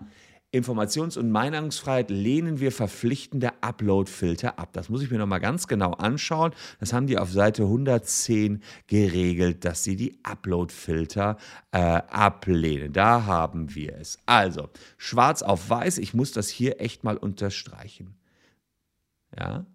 Informations- 0.53 1.17
und 1.17 1.31
Meinungsfreiheit 1.31 2.09
lehnen 2.09 2.59
wir 2.59 2.73
verpflichtende 2.73 3.51
Upload-Filter 3.61 4.59
ab. 4.59 4.69
Das 4.73 4.89
muss 4.89 5.01
ich 5.01 5.09
mir 5.09 5.17
nochmal 5.17 5.39
ganz 5.39 5.67
genau 5.67 5.93
anschauen. 5.93 6.51
Das 6.79 6.91
haben 6.91 7.07
die 7.07 7.17
auf 7.17 7.31
Seite 7.31 7.63
110 7.63 8.61
geregelt, 8.87 9.63
dass 9.63 9.85
sie 9.85 9.95
die 9.95 10.19
Upload-Filter 10.23 11.37
äh, 11.71 11.77
ablehnen. 11.77 12.91
Da 12.91 13.25
haben 13.25 13.73
wir 13.73 13.95
es. 13.95 14.19
Also, 14.25 14.69
schwarz 14.97 15.41
auf 15.41 15.69
weiß, 15.69 15.99
ich 15.99 16.13
muss 16.13 16.33
das 16.33 16.49
hier 16.49 16.81
echt 16.81 17.05
mal 17.05 17.15
unterstreichen. 17.15 18.15
Ja, 19.39 19.65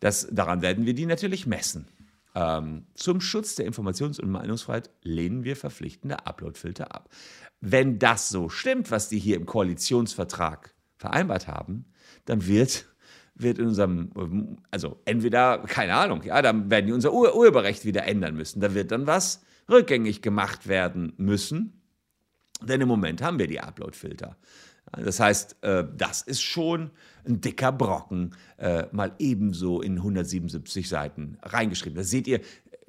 das, 0.00 0.26
daran 0.30 0.60
werden 0.60 0.86
wir 0.86 0.94
die 0.94 1.06
natürlich 1.06 1.46
messen. 1.46 1.86
Ähm, 2.34 2.86
zum 2.94 3.20
Schutz 3.20 3.54
der 3.54 3.66
Informations- 3.66 4.20
und 4.20 4.30
Meinungsfreiheit 4.30 4.90
lehnen 5.02 5.44
wir 5.44 5.56
verpflichtende 5.56 6.26
Uploadfilter 6.26 6.94
ab. 6.94 7.08
Wenn 7.60 7.98
das 7.98 8.28
so 8.28 8.48
stimmt, 8.48 8.90
was 8.90 9.08
die 9.08 9.18
hier 9.18 9.36
im 9.36 9.46
Koalitionsvertrag 9.46 10.74
vereinbart 10.96 11.48
haben, 11.48 11.86
dann 12.24 12.46
wird 12.46 12.86
wird 13.36 13.58
in 13.58 13.66
unserem, 13.66 14.58
also 14.70 15.00
entweder, 15.04 15.58
keine 15.58 15.94
Ahnung, 15.94 16.22
ja, 16.22 16.40
dann 16.40 16.70
werden 16.70 16.86
die 16.86 16.92
unser 16.92 17.12
Ur 17.12 17.34
Urheberrecht 17.34 17.84
wieder 17.84 18.04
ändern 18.04 18.36
müssen. 18.36 18.60
Da 18.60 18.74
wird 18.74 18.92
dann 18.92 19.06
was 19.06 19.42
rückgängig 19.68 20.22
gemacht 20.22 20.68
werden 20.68 21.14
müssen. 21.16 21.82
Denn 22.62 22.80
im 22.80 22.88
Moment 22.88 23.22
haben 23.22 23.38
wir 23.38 23.48
die 23.48 23.60
Upload-Filter. 23.60 24.36
Das 25.02 25.20
heißt, 25.20 25.56
äh, 25.62 25.84
das 25.96 26.22
ist 26.22 26.42
schon 26.42 26.90
ein 27.26 27.40
dicker 27.40 27.72
Brocken, 27.72 28.34
äh, 28.58 28.84
mal 28.92 29.12
ebenso 29.18 29.80
in 29.80 29.96
177 29.96 30.88
Seiten 30.88 31.38
reingeschrieben. 31.42 31.96
Da 31.96 32.04
seht 32.04 32.26
ihr, 32.26 32.40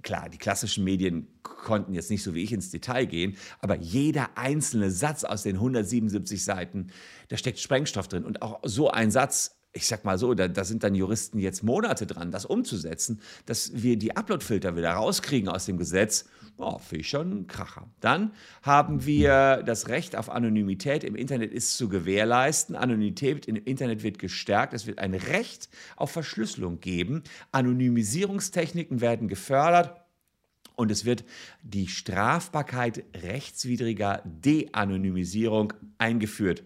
klar, 0.03 0.29
die 0.29 0.38
klassischen 0.38 0.83
Medien 0.83 1.27
konnten 1.41 1.93
jetzt 1.93 2.09
nicht 2.12 2.24
so 2.24 2.33
wie 2.35 2.43
ich 2.43 2.51
ins 2.51 2.69
Detail 2.69 3.05
gehen, 3.05 3.38
aber 3.59 3.75
jeder 3.77 4.38
einzelne 4.38 4.91
Satz 4.91 5.24
aus 5.24 5.43
den 5.43 5.55
177 5.55 6.43
Seiten, 6.43 6.88
da 7.29 7.38
steckt 7.38 7.59
Sprengstoff 7.59 8.07
drin. 8.07 8.24
Und 8.24 8.41
auch 8.41 8.59
so 8.63 8.89
ein 8.91 9.09
Satz 9.09 9.57
ich 9.75 9.88
sag 9.88 10.05
mal 10.05 10.17
so, 10.17 10.34
da, 10.34 10.48
da, 10.48 10.63
sind 10.63 10.84
dann 10.84 10.96
Juristen 10.96 11.38
jetzt 11.38 11.62
Monate 11.62 12.08
dran, 12.08 12.32
das 12.32 12.46
umzusetzen, 12.46 13.20
dass 13.46 13.84
wir 13.84 13.98
die 13.98 14.15
Uploadfilter 14.15 14.77
wieder 14.77 14.91
rauskriegen 14.91 15.50
aus 15.50 15.65
dem 15.65 15.77
Gesetz. 15.77 16.25
Oh, 16.58 16.79
finde 16.79 17.01
ich 17.01 17.10
schon 17.10 17.32
ein 17.32 17.48
Kracher. 17.48 17.89
Dann 18.00 18.32
haben 18.62 19.05
wir 19.05 19.63
das 19.65 19.89
Recht 19.89 20.15
auf 20.15 20.29
Anonymität 20.29 21.03
im 21.03 21.15
Internet 21.15 21.51
ist 21.51 21.75
zu 21.77 21.89
gewährleisten. 21.89 22.77
Anonymität 22.77 23.48
im 23.48 23.58
Internet 23.58 24.03
wird 24.03 24.17
gestärkt. 24.17 24.74
Es 24.74 24.88
wird 24.88 25.00
ein 25.00 25.13
Recht 25.13 25.67
auf 25.98 26.12
Verschlüsselung 26.12 26.79
geben. 26.79 27.24
Anonymisierungstechniken 27.51 29.01
werden 29.01 29.27
gefördert. 29.27 30.00
Und 30.77 30.91
es 30.91 31.03
wird 31.03 31.25
die 31.63 31.88
Strafbarkeit 31.88 33.03
rechtswidriger 33.13 34.22
De-Anonymisierung 34.24 35.74
eingeführt 35.98 36.63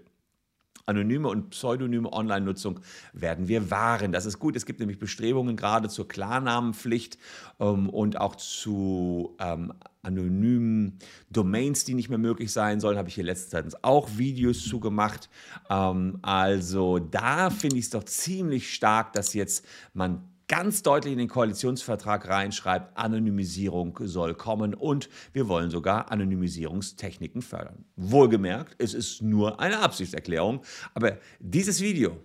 anonyme 0.89 1.29
und 1.29 1.51
pseudonyme 1.51 2.11
Online-Nutzung 2.11 2.79
werden 3.13 3.47
wir 3.47 3.71
wahren. 3.71 4.11
Das 4.11 4.25
ist 4.25 4.39
gut. 4.39 4.55
Es 4.55 4.65
gibt 4.65 4.79
nämlich 4.79 4.99
Bestrebungen 4.99 5.55
gerade 5.55 5.87
zur 5.87 6.07
Klarnamenpflicht 6.07 7.17
ähm, 7.59 7.89
und 7.89 8.19
auch 8.19 8.35
zu 8.35 9.37
ähm, 9.39 9.73
anonymen 10.01 10.99
Domains, 11.29 11.85
die 11.85 11.93
nicht 11.93 12.09
mehr 12.09 12.17
möglich 12.17 12.51
sein 12.51 12.79
sollen. 12.79 12.97
Habe 12.97 13.09
ich 13.09 13.15
hier 13.15 13.23
letztens 13.23 13.83
auch 13.83 14.09
Videos 14.17 14.65
zu 14.65 14.79
gemacht. 14.79 15.29
Ähm, 15.69 16.19
also 16.21 16.99
da 16.99 17.49
finde 17.49 17.77
ich 17.77 17.85
es 17.85 17.91
doch 17.91 18.03
ziemlich 18.03 18.73
stark, 18.73 19.13
dass 19.13 19.33
jetzt 19.33 19.65
man 19.93 20.23
ganz 20.49 20.81
deutlich 20.81 21.13
in 21.13 21.19
den 21.19 21.29
Koalitionsvertrag 21.29 22.27
reinschreibt, 22.27 22.97
Anonymisierung 22.97 23.97
soll 24.01 24.33
kommen 24.33 24.73
und 24.73 25.07
wir 25.31 25.47
wollen 25.47 25.69
sogar 25.69 26.11
Anonymisierungstechniken 26.11 27.41
fördern. 27.41 27.85
Wohlgemerkt, 27.95 28.75
es 28.79 28.93
ist 28.93 29.21
nur 29.21 29.59
eine 29.61 29.79
Absichtserklärung, 29.79 30.61
aber 30.93 31.19
dieses 31.39 31.79
Video 31.79 32.17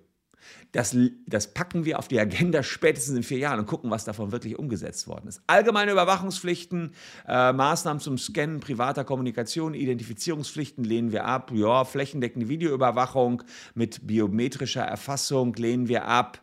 das, 0.73 0.97
das 1.27 1.55
packen 1.55 1.85
wir 1.85 1.99
auf 1.99 2.09
die 2.09 2.19
Agenda 2.19 2.63
spätestens 2.63 3.17
in 3.17 3.23
vier 3.23 3.39
Jahren 3.39 3.61
und 3.61 3.67
gucken, 3.67 3.91
was 3.91 4.05
davon 4.05 4.33
wirklich 4.33 4.59
umgesetzt 4.59 5.07
worden 5.07 5.29
ist. 5.29 5.41
Allgemeine 5.47 5.93
Überwachungspflichten, 5.93 6.93
äh, 7.29 7.53
Maßnahmen 7.53 8.01
zum 8.01 8.19
Scannen 8.19 8.59
privater 8.59 9.05
Kommunikation, 9.05 9.75
Identifizierungspflichten 9.75 10.83
lehnen 10.83 11.13
wir 11.13 11.27
ab. 11.27 11.53
Ja, 11.55 11.85
flächendeckende 11.85 12.49
Videoüberwachung 12.49 13.45
mit 13.75 14.07
biometrischer 14.07 14.83
Erfassung 14.83 15.55
lehnen 15.55 15.87
wir 15.87 16.07
ab. 16.07 16.41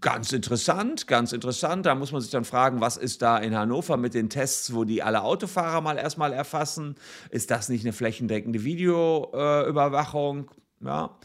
Ganz 0.00 0.32
interessant, 0.32 1.06
ganz 1.06 1.32
interessant. 1.32 1.86
Da 1.86 1.94
muss 1.94 2.12
man 2.12 2.20
sich 2.20 2.30
dann 2.30 2.44
fragen, 2.44 2.82
was 2.82 2.98
ist 2.98 3.22
da 3.22 3.38
in 3.38 3.56
Hannover 3.56 3.96
mit 3.96 4.12
den 4.12 4.28
Tests, 4.28 4.74
wo 4.74 4.84
die 4.84 5.02
alle 5.02 5.22
Autofahrer 5.22 5.80
mal 5.80 5.96
erstmal 5.96 6.34
erfassen? 6.34 6.96
Ist 7.30 7.50
das 7.50 7.70
nicht 7.70 7.84
eine 7.84 7.94
flächendeckende 7.94 8.62
Videoüberwachung? 8.64 10.50
Äh, 10.82 10.86
ja. 10.86 11.16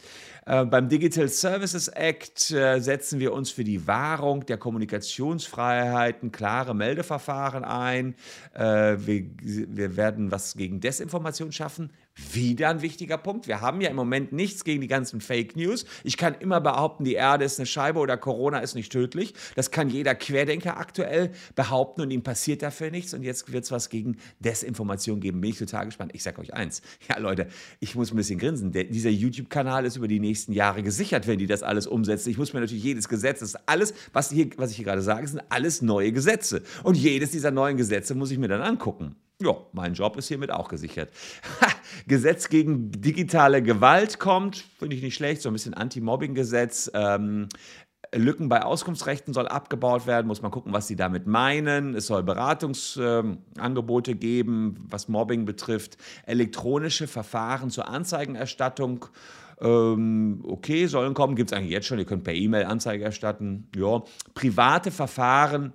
Äh, 0.50 0.66
beim 0.66 0.90
Digital 0.90 1.30
Services 1.30 1.90
Act 1.90 2.50
äh, 2.50 2.80
setzen 2.80 3.20
wir 3.20 3.34
uns 3.34 3.52
für 3.52 3.64
die 3.64 3.86
Wahrung 3.86 4.48
der 4.48 4.58
Kommunikationsfreiheiten 4.58 6.32
klare 6.32 6.74
Meldeverfahren 6.74 7.64
ein. 7.64 8.16
Äh, 8.56 8.98
wir, 8.98 9.26
wir 9.44 9.96
werden 9.96 10.32
was 10.32 10.56
gegen 10.56 10.80
Desinformation 10.80 11.52
schaffen. 11.52 11.92
Wieder 12.34 12.70
ein 12.70 12.82
wichtiger 12.82 13.18
Punkt. 13.18 13.48
Wir 13.48 13.62
haben 13.62 13.82
ja 13.82 13.90
im 13.90 13.96
Moment 13.96 14.32
nichts 14.32 14.64
gegen 14.64 14.82
die 14.82 14.88
ganzen 14.88 15.22
Fake 15.22 15.56
News. 15.56 15.86
Ich 16.04 16.18
kann 16.18 16.36
immer 16.36 16.62
behaupten, 16.62 17.04
die 17.04 17.14
Erde 17.14 17.46
ist 17.46 17.60
eine 17.60 17.66
Scheibe 17.66 18.00
oder 18.00 18.18
Corona 18.18 18.60
ist 18.60 18.76
nicht 18.76 18.92
tödlich. 18.92 19.34
Das 19.56 19.72
kann 19.72 19.90
jeder 19.90 20.16
Querdenker 20.16 20.78
aktuell 20.78 21.32
behaupten 21.56 22.02
und 22.02 22.12
ihm 22.12 22.24
passiert 22.24 22.62
dafür 22.62 22.92
nichts. 22.92 23.14
Und 23.14 23.24
jetzt 23.24 23.52
wird 23.52 23.64
es 23.64 23.72
was 23.72 23.90
gegen 23.90 24.18
Desinformation 24.40 25.20
geben. 25.20 25.42
Bin 25.42 25.52
ich 25.52 25.58
total 25.58 25.86
gespannt. 25.86 26.12
Ich 26.14 26.24
sage 26.24 26.40
euch 26.42 26.54
eins. 26.54 26.82
Ja, 27.08 27.18
Leute, 27.18 27.48
ich 27.80 27.96
muss 27.96 28.12
ein 28.12 28.18
bisschen 28.18 28.40
grinsen. 28.40 28.72
Der, 28.72 28.84
dieser 28.84 29.10
YouTube-Kanal 29.10 29.86
ist 29.86 29.96
über 29.96 30.08
die 30.08 30.20
nächsten 30.20 30.54
Jahre 30.54 30.84
gesichert, 30.84 31.28
wenn 31.28 31.40
die 31.40 31.48
das 31.48 31.64
alles 31.64 31.88
umsetzen. 31.88 32.30
Ich 32.30 32.38
muss 32.38 32.54
mir 32.54 32.60
natürlich 32.60 32.84
jedes 32.84 33.08
Gesetz, 33.08 33.40
das 33.40 33.50
ist 33.50 33.60
alles, 33.66 33.94
was, 34.14 34.32
hier, 34.32 34.50
was 34.58 34.72
ich 34.72 34.78
hier 34.78 34.86
gerade 34.86 35.02
sage, 35.02 35.28
sind 35.28 35.42
alles 35.50 35.82
neue 35.82 36.12
Gesetze. 36.12 36.64
Und 36.84 36.96
jedes 36.98 37.32
dieser 37.32 37.52
neuen 37.52 37.78
Gesetze 37.78 38.16
muss 38.16 38.32
ich 38.32 38.38
mir 38.38 38.48
dann 38.48 38.62
angucken. 38.62 39.16
Ja, 39.42 39.56
mein 39.72 39.94
Job 39.94 40.18
ist 40.18 40.28
hiermit 40.28 40.52
auch 40.52 40.68
gesichert. 40.68 41.12
Gesetz 42.08 42.50
gegen 42.50 42.92
digitale 42.92 43.64
Gewalt 43.64 44.20
kommt, 44.20 44.66
finde 44.78 44.98
ich 44.98 45.02
nicht 45.02 45.16
schlecht, 45.16 45.42
so 45.42 45.50
ein 45.50 45.54
bisschen 45.54 45.74
Anti-Mobbing-Gesetz. 45.74 46.92
Ähm, 46.94 47.48
Lücken 48.14 48.50
bei 48.50 48.64
Auskunftsrechten 48.64 49.34
soll 49.34 49.48
abgebaut 49.48 50.08
werden, 50.08 50.28
muss 50.28 50.42
man 50.42 50.52
gucken, 50.52 50.74
was 50.74 50.88
sie 50.88 50.98
damit 50.98 51.26
meinen. 51.26 51.96
Es 51.96 52.08
soll 52.08 52.24
Beratungsangebote 52.24 54.12
äh, 54.12 54.16
geben, 54.16 54.86
was 54.90 55.08
Mobbing 55.08 55.46
betrifft. 55.46 55.98
Elektronische 56.26 57.08
Verfahren 57.08 57.70
zur 57.70 57.88
Anzeigenerstattung 57.88 59.06
ähm, 59.62 60.44
okay, 60.48 60.88
sollen 60.88 61.14
kommen, 61.14 61.36
gibt 61.36 61.52
es 61.52 61.58
eigentlich 61.58 61.72
jetzt 61.72 61.88
schon, 61.88 62.00
ihr 62.00 62.06
könnt 62.06 62.24
per 62.24 62.34
E-Mail 62.34 62.66
Anzeige 62.66 63.04
erstatten. 63.04 63.68
Ja. 63.76 64.04
Private 64.34 64.92
Verfahren 64.92 65.74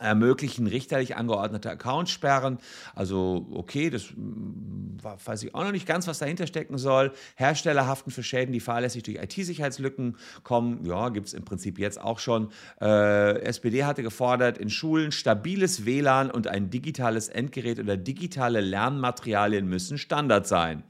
ermöglichen 0.00 0.66
richterlich 0.66 1.16
angeordnete 1.16 1.70
Accountsperren. 1.70 2.58
Also 2.94 3.46
okay, 3.52 3.90
das 3.90 4.10
hm, 4.10 4.98
weiß 5.02 5.42
ich 5.44 5.54
auch 5.54 5.64
noch 5.64 5.72
nicht 5.72 5.86
ganz, 5.86 6.06
was 6.06 6.18
dahinter 6.18 6.46
stecken 6.46 6.78
soll. 6.78 7.12
Hersteller 7.36 7.86
haften 7.86 8.10
für 8.10 8.22
Schäden, 8.22 8.52
die 8.52 8.60
fahrlässig 8.60 9.02
durch 9.02 9.18
IT-Sicherheitslücken 9.18 10.16
kommen. 10.42 10.84
Ja, 10.84 11.08
gibt 11.10 11.28
es 11.28 11.34
im 11.34 11.44
Prinzip 11.44 11.78
jetzt 11.78 12.00
auch 12.00 12.18
schon. 12.18 12.50
Äh, 12.80 13.40
SPD 13.42 13.84
hatte 13.84 14.02
gefordert, 14.02 14.58
in 14.58 14.70
Schulen 14.70 15.12
stabiles 15.12 15.84
WLAN 15.84 16.30
und 16.30 16.48
ein 16.48 16.70
digitales 16.70 17.28
Endgerät 17.28 17.78
oder 17.78 17.96
digitale 17.96 18.60
Lernmaterialien 18.60 19.68
müssen 19.68 19.98
Standard 19.98 20.46
sein. 20.46 20.82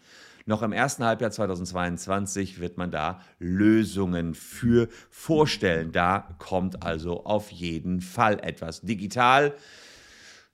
Noch 0.46 0.62
im 0.62 0.72
ersten 0.72 1.04
Halbjahr 1.04 1.30
2022 1.30 2.60
wird 2.60 2.78
man 2.78 2.90
da 2.90 3.20
Lösungen 3.38 4.34
für 4.34 4.88
vorstellen. 5.10 5.92
Da 5.92 6.36
kommt 6.38 6.82
also 6.82 7.24
auf 7.24 7.50
jeden 7.50 8.00
Fall 8.00 8.40
etwas. 8.42 8.80
Digital 8.80 9.54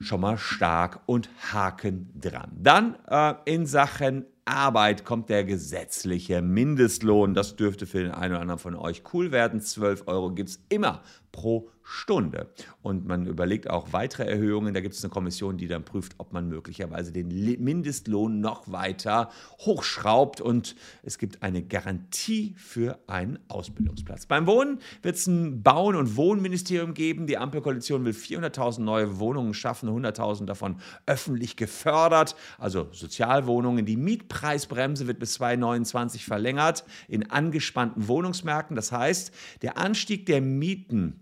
schon 0.00 0.20
mal 0.20 0.38
stark 0.38 1.00
und 1.06 1.28
Haken 1.52 2.10
dran. 2.14 2.52
Dann 2.54 2.96
äh, 3.08 3.34
in 3.46 3.66
Sachen 3.66 4.26
Arbeit 4.44 5.04
kommt 5.04 5.28
der 5.28 5.44
gesetzliche 5.44 6.40
Mindestlohn. 6.40 7.34
Das 7.34 7.56
dürfte 7.56 7.86
für 7.86 8.02
den 8.02 8.12
einen 8.12 8.32
oder 8.32 8.40
anderen 8.40 8.58
von 8.60 8.74
euch 8.74 9.02
cool 9.12 9.30
werden. 9.30 9.60
12 9.60 10.04
Euro 10.06 10.32
gibt 10.32 10.50
es 10.50 10.60
immer 10.68 11.02
pro 11.32 11.70
Stunde. 11.90 12.48
Und 12.82 13.06
man 13.06 13.24
überlegt 13.24 13.70
auch 13.70 13.94
weitere 13.94 14.24
Erhöhungen. 14.24 14.74
Da 14.74 14.80
gibt 14.80 14.94
es 14.94 15.02
eine 15.02 15.10
Kommission, 15.10 15.56
die 15.56 15.68
dann 15.68 15.84
prüft, 15.84 16.16
ob 16.18 16.34
man 16.34 16.46
möglicherweise 16.46 17.12
den 17.12 17.28
Mindestlohn 17.28 18.40
noch 18.40 18.70
weiter 18.70 19.30
hochschraubt. 19.60 20.42
Und 20.42 20.76
es 21.02 21.16
gibt 21.16 21.42
eine 21.42 21.62
Garantie 21.62 22.54
für 22.58 22.98
einen 23.06 23.38
Ausbildungsplatz. 23.48 24.26
Beim 24.26 24.46
Wohnen 24.46 24.80
wird 25.00 25.16
es 25.16 25.26
ein 25.26 25.62
Bauen- 25.62 25.96
und 25.96 26.16
Wohnministerium 26.16 26.92
geben. 26.92 27.26
Die 27.26 27.38
Ampelkoalition 27.38 28.04
will 28.04 28.12
400.000 28.12 28.82
neue 28.82 29.18
Wohnungen 29.18 29.54
schaffen, 29.54 29.88
100.000 29.88 30.44
davon 30.44 30.76
öffentlich 31.06 31.56
gefördert, 31.56 32.36
also 32.58 32.88
Sozialwohnungen. 32.92 33.86
Die 33.86 33.96
Mietpreisbremse 33.96 35.06
wird 35.06 35.18
bis 35.18 35.34
2029 35.34 36.26
verlängert 36.26 36.84
in 37.08 37.30
angespannten 37.30 38.08
Wohnungsmärkten. 38.08 38.76
Das 38.76 38.92
heißt, 38.92 39.32
der 39.62 39.78
Anstieg 39.78 40.26
der 40.26 40.42
Mieten 40.42 41.17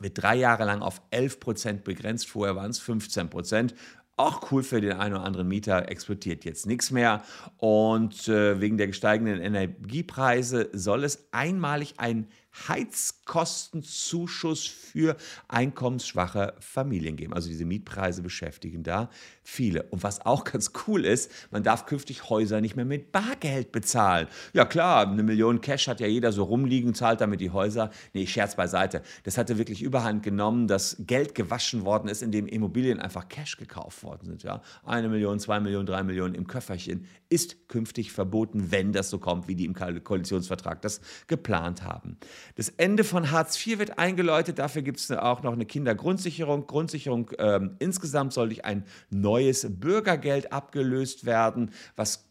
wird 0.00 0.22
drei 0.22 0.36
Jahre 0.36 0.64
lang 0.64 0.82
auf 0.82 1.02
11 1.10 1.40
Prozent 1.40 1.84
begrenzt. 1.84 2.28
Vorher 2.28 2.56
waren 2.56 2.70
es 2.70 2.78
15 2.78 3.30
Prozent. 3.30 3.74
Auch 4.16 4.52
cool 4.52 4.62
für 4.62 4.80
den 4.80 4.92
einen 4.92 5.14
oder 5.14 5.24
anderen 5.24 5.48
Mieter, 5.48 5.88
explodiert 5.88 6.44
jetzt 6.44 6.66
nichts 6.66 6.90
mehr. 6.90 7.22
Und 7.56 8.28
äh, 8.28 8.60
wegen 8.60 8.76
der 8.76 8.88
gesteigenden 8.88 9.40
Energiepreise 9.40 10.68
soll 10.72 11.04
es 11.04 11.28
einmalig 11.32 11.94
ein 11.96 12.28
Heizkostenzuschuss 12.68 14.66
für 14.66 15.16
einkommensschwache 15.48 16.54
Familien 16.58 17.16
geben. 17.16 17.32
Also 17.32 17.48
diese 17.48 17.64
Mietpreise 17.64 18.22
beschäftigen 18.22 18.82
da 18.82 19.08
viele. 19.42 19.84
Und 19.84 20.02
was 20.02 20.24
auch 20.26 20.44
ganz 20.50 20.72
cool 20.86 21.04
ist, 21.04 21.30
man 21.50 21.62
darf 21.62 21.86
künftig 21.86 22.28
Häuser 22.28 22.60
nicht 22.60 22.76
mehr 22.76 22.84
mit 22.84 23.12
Bargeld 23.12 23.72
bezahlen. 23.72 24.28
Ja 24.52 24.64
klar, 24.64 25.08
eine 25.08 25.22
Million 25.22 25.60
Cash 25.60 25.88
hat 25.88 26.00
ja 26.00 26.06
jeder 26.06 26.32
so 26.32 26.44
rumliegen, 26.44 26.94
zahlt 26.94 27.20
damit 27.20 27.40
die 27.40 27.50
Häuser. 27.50 27.90
Nee, 28.14 28.26
Scherz 28.26 28.56
beiseite. 28.56 29.02
Das 29.24 29.38
hatte 29.38 29.58
wirklich 29.58 29.82
überhand 29.82 30.22
genommen, 30.22 30.66
dass 30.66 30.96
Geld 31.00 31.34
gewaschen 31.34 31.84
worden 31.84 32.08
ist, 32.08 32.22
indem 32.22 32.46
Immobilien 32.46 33.00
einfach 33.00 33.28
Cash 33.28 33.56
gekauft 33.56 34.02
worden 34.02 34.26
sind. 34.26 34.42
Ja? 34.42 34.62
Eine 34.84 35.08
Million, 35.08 35.38
zwei 35.38 35.60
Millionen, 35.60 35.86
drei 35.86 36.02
Millionen 36.02 36.34
im 36.34 36.46
Köfferchen 36.46 37.06
ist 37.28 37.68
künftig 37.68 38.12
verboten, 38.12 38.70
wenn 38.72 38.92
das 38.92 39.08
so 39.10 39.18
kommt, 39.18 39.46
wie 39.46 39.54
die 39.54 39.64
im 39.64 39.74
Koalitionsvertrag 39.74 40.82
das 40.82 41.00
geplant 41.28 41.82
haben. 41.82 42.18
Das 42.54 42.68
Ende 42.68 43.04
von 43.04 43.30
Hartz 43.30 43.64
IV 43.64 43.78
wird 43.78 43.98
eingeläutet. 43.98 44.58
Dafür 44.58 44.82
gibt 44.82 44.98
es 44.98 45.10
auch 45.10 45.42
noch 45.42 45.52
eine 45.52 45.66
Kindergrundsicherung. 45.66 46.66
Grundsicherung 46.66 47.30
ähm, 47.38 47.76
insgesamt 47.78 48.32
soll 48.32 48.48
durch 48.48 48.64
ein 48.64 48.84
neues 49.10 49.66
Bürgergeld 49.68 50.52
abgelöst 50.52 51.26
werden, 51.26 51.70
was 51.96 52.26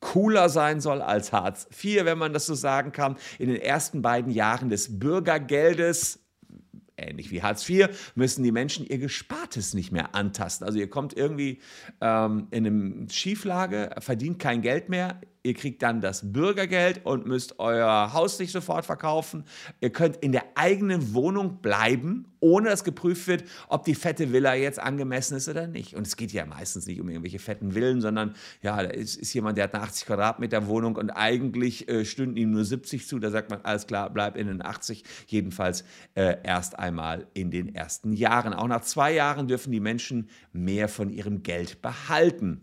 cooler 0.00 0.48
sein 0.48 0.80
soll 0.80 1.02
als 1.02 1.32
Hartz 1.32 1.66
IV, 1.82 2.04
wenn 2.04 2.18
man 2.18 2.32
das 2.32 2.46
so 2.46 2.54
sagen 2.54 2.92
kann. 2.92 3.16
In 3.38 3.48
den 3.48 3.60
ersten 3.60 4.02
beiden 4.02 4.30
Jahren 4.30 4.68
des 4.68 4.98
Bürgergeldes 4.98 6.20
ähnlich 6.98 7.30
wie 7.30 7.42
Hartz 7.42 7.68
IV, 7.68 7.88
müssen 8.14 8.42
die 8.42 8.52
Menschen 8.52 8.86
ihr 8.86 8.98
Gespartes 8.98 9.74
nicht 9.74 9.92
mehr 9.92 10.14
antasten. 10.14 10.66
Also 10.66 10.78
ihr 10.78 10.88
kommt 10.88 11.16
irgendwie 11.16 11.60
ähm, 12.00 12.48
in 12.50 12.66
eine 12.66 13.10
Schieflage, 13.10 13.90
verdient 13.98 14.38
kein 14.38 14.62
Geld 14.62 14.88
mehr, 14.88 15.20
Ihr 15.46 15.54
kriegt 15.54 15.80
dann 15.82 16.00
das 16.00 16.32
Bürgergeld 16.32 17.06
und 17.06 17.24
müsst 17.24 17.60
euer 17.60 18.12
Haus 18.12 18.40
nicht 18.40 18.50
sofort 18.50 18.84
verkaufen. 18.84 19.44
Ihr 19.80 19.90
könnt 19.90 20.16
in 20.16 20.32
der 20.32 20.42
eigenen 20.56 21.14
Wohnung 21.14 21.62
bleiben, 21.62 22.26
ohne 22.40 22.68
dass 22.68 22.82
geprüft 22.82 23.28
wird, 23.28 23.44
ob 23.68 23.84
die 23.84 23.94
fette 23.94 24.32
Villa 24.32 24.56
jetzt 24.56 24.80
angemessen 24.80 25.36
ist 25.36 25.48
oder 25.48 25.68
nicht. 25.68 25.94
Und 25.94 26.04
es 26.04 26.16
geht 26.16 26.32
ja 26.32 26.44
meistens 26.46 26.88
nicht 26.88 27.00
um 27.00 27.08
irgendwelche 27.08 27.38
fetten 27.38 27.70
Villen, 27.70 28.00
sondern 28.00 28.34
ja, 28.60 28.82
da 28.82 28.88
ist, 28.88 29.14
ist 29.14 29.32
jemand, 29.34 29.56
der 29.56 29.64
hat 29.64 29.74
eine 29.74 29.84
80 29.84 30.06
Quadratmeter 30.06 30.66
Wohnung 30.66 30.96
und 30.96 31.10
eigentlich 31.10 31.88
äh, 31.88 32.04
stünden 32.04 32.36
ihm 32.36 32.50
nur 32.50 32.64
70 32.64 33.06
zu. 33.06 33.20
Da 33.20 33.30
sagt 33.30 33.48
man, 33.48 33.60
alles 33.62 33.86
klar, 33.86 34.10
bleib 34.10 34.36
in 34.36 34.48
den 34.48 34.66
80. 34.66 35.04
Jedenfalls 35.28 35.84
äh, 36.16 36.38
erst 36.42 36.76
einmal 36.76 37.28
in 37.34 37.52
den 37.52 37.72
ersten 37.72 38.12
Jahren. 38.14 38.52
Auch 38.52 38.66
nach 38.66 38.82
zwei 38.82 39.12
Jahren 39.12 39.46
dürfen 39.46 39.70
die 39.70 39.78
Menschen 39.78 40.28
mehr 40.52 40.88
von 40.88 41.08
ihrem 41.08 41.44
Geld 41.44 41.82
behalten. 41.82 42.62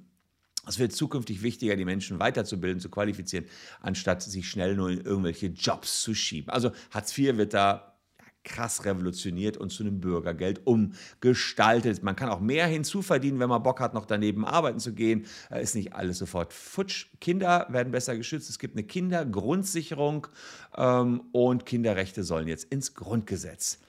Es 0.68 0.80
wird 0.80 0.94
zukünftig 0.94 1.44
wichtiger, 1.44 1.76
die 1.76 1.86
Menschen 1.86 2.20
weiterzubilden, 2.20 2.80
zu 2.80 2.90
qualifizieren, 2.90 3.46
anstatt 3.82 4.22
sich 4.22 4.48
schnell 4.48 4.76
nur 4.76 4.90
in 4.90 5.02
irgendwelche 5.02 5.48
Jobs 5.48 6.02
zu 6.02 6.14
schieben. 6.14 6.50
Also 6.50 6.72
Hartz 6.92 7.18
IV 7.18 7.38
wird 7.38 7.54
da 7.54 7.94
krass 8.44 8.86
revolutioniert 8.86 9.58
und 9.58 9.72
zu 9.72 9.84
einem 9.84 10.00
Bürgergeld 10.00 10.66
umgestaltet. 10.66 12.04
Man 12.04 12.16
kann 12.16 12.30
auch 12.30 12.40
mehr 12.40 12.68
hinzuverdienen, 12.68 13.40
wenn 13.40 13.50
man 13.50 13.64
Bock 13.64 13.80
hat, 13.80 13.94
noch 13.94 14.06
daneben 14.06 14.46
arbeiten 14.46 14.80
zu 14.80 14.94
gehen. 14.94 15.26
Ist 15.50 15.76
nicht 15.76 15.94
alles 15.94 16.18
sofort 16.18 16.54
futsch. 16.54 17.08
Kinder 17.22 17.68
werden 17.70 17.92
besser 17.92 18.16
geschützt. 18.18 18.50
Es 18.50 18.60
gibt 18.60 18.76
eine 18.76 18.84
Kindergrundsicherung 18.84 20.28
ähm, 20.76 21.24
und 21.32 21.66
Kinderrechte 21.66 22.24
sollen 22.24 22.48
jetzt 22.48 22.66
ins 22.66 22.94
Grundgesetz. 22.94 23.80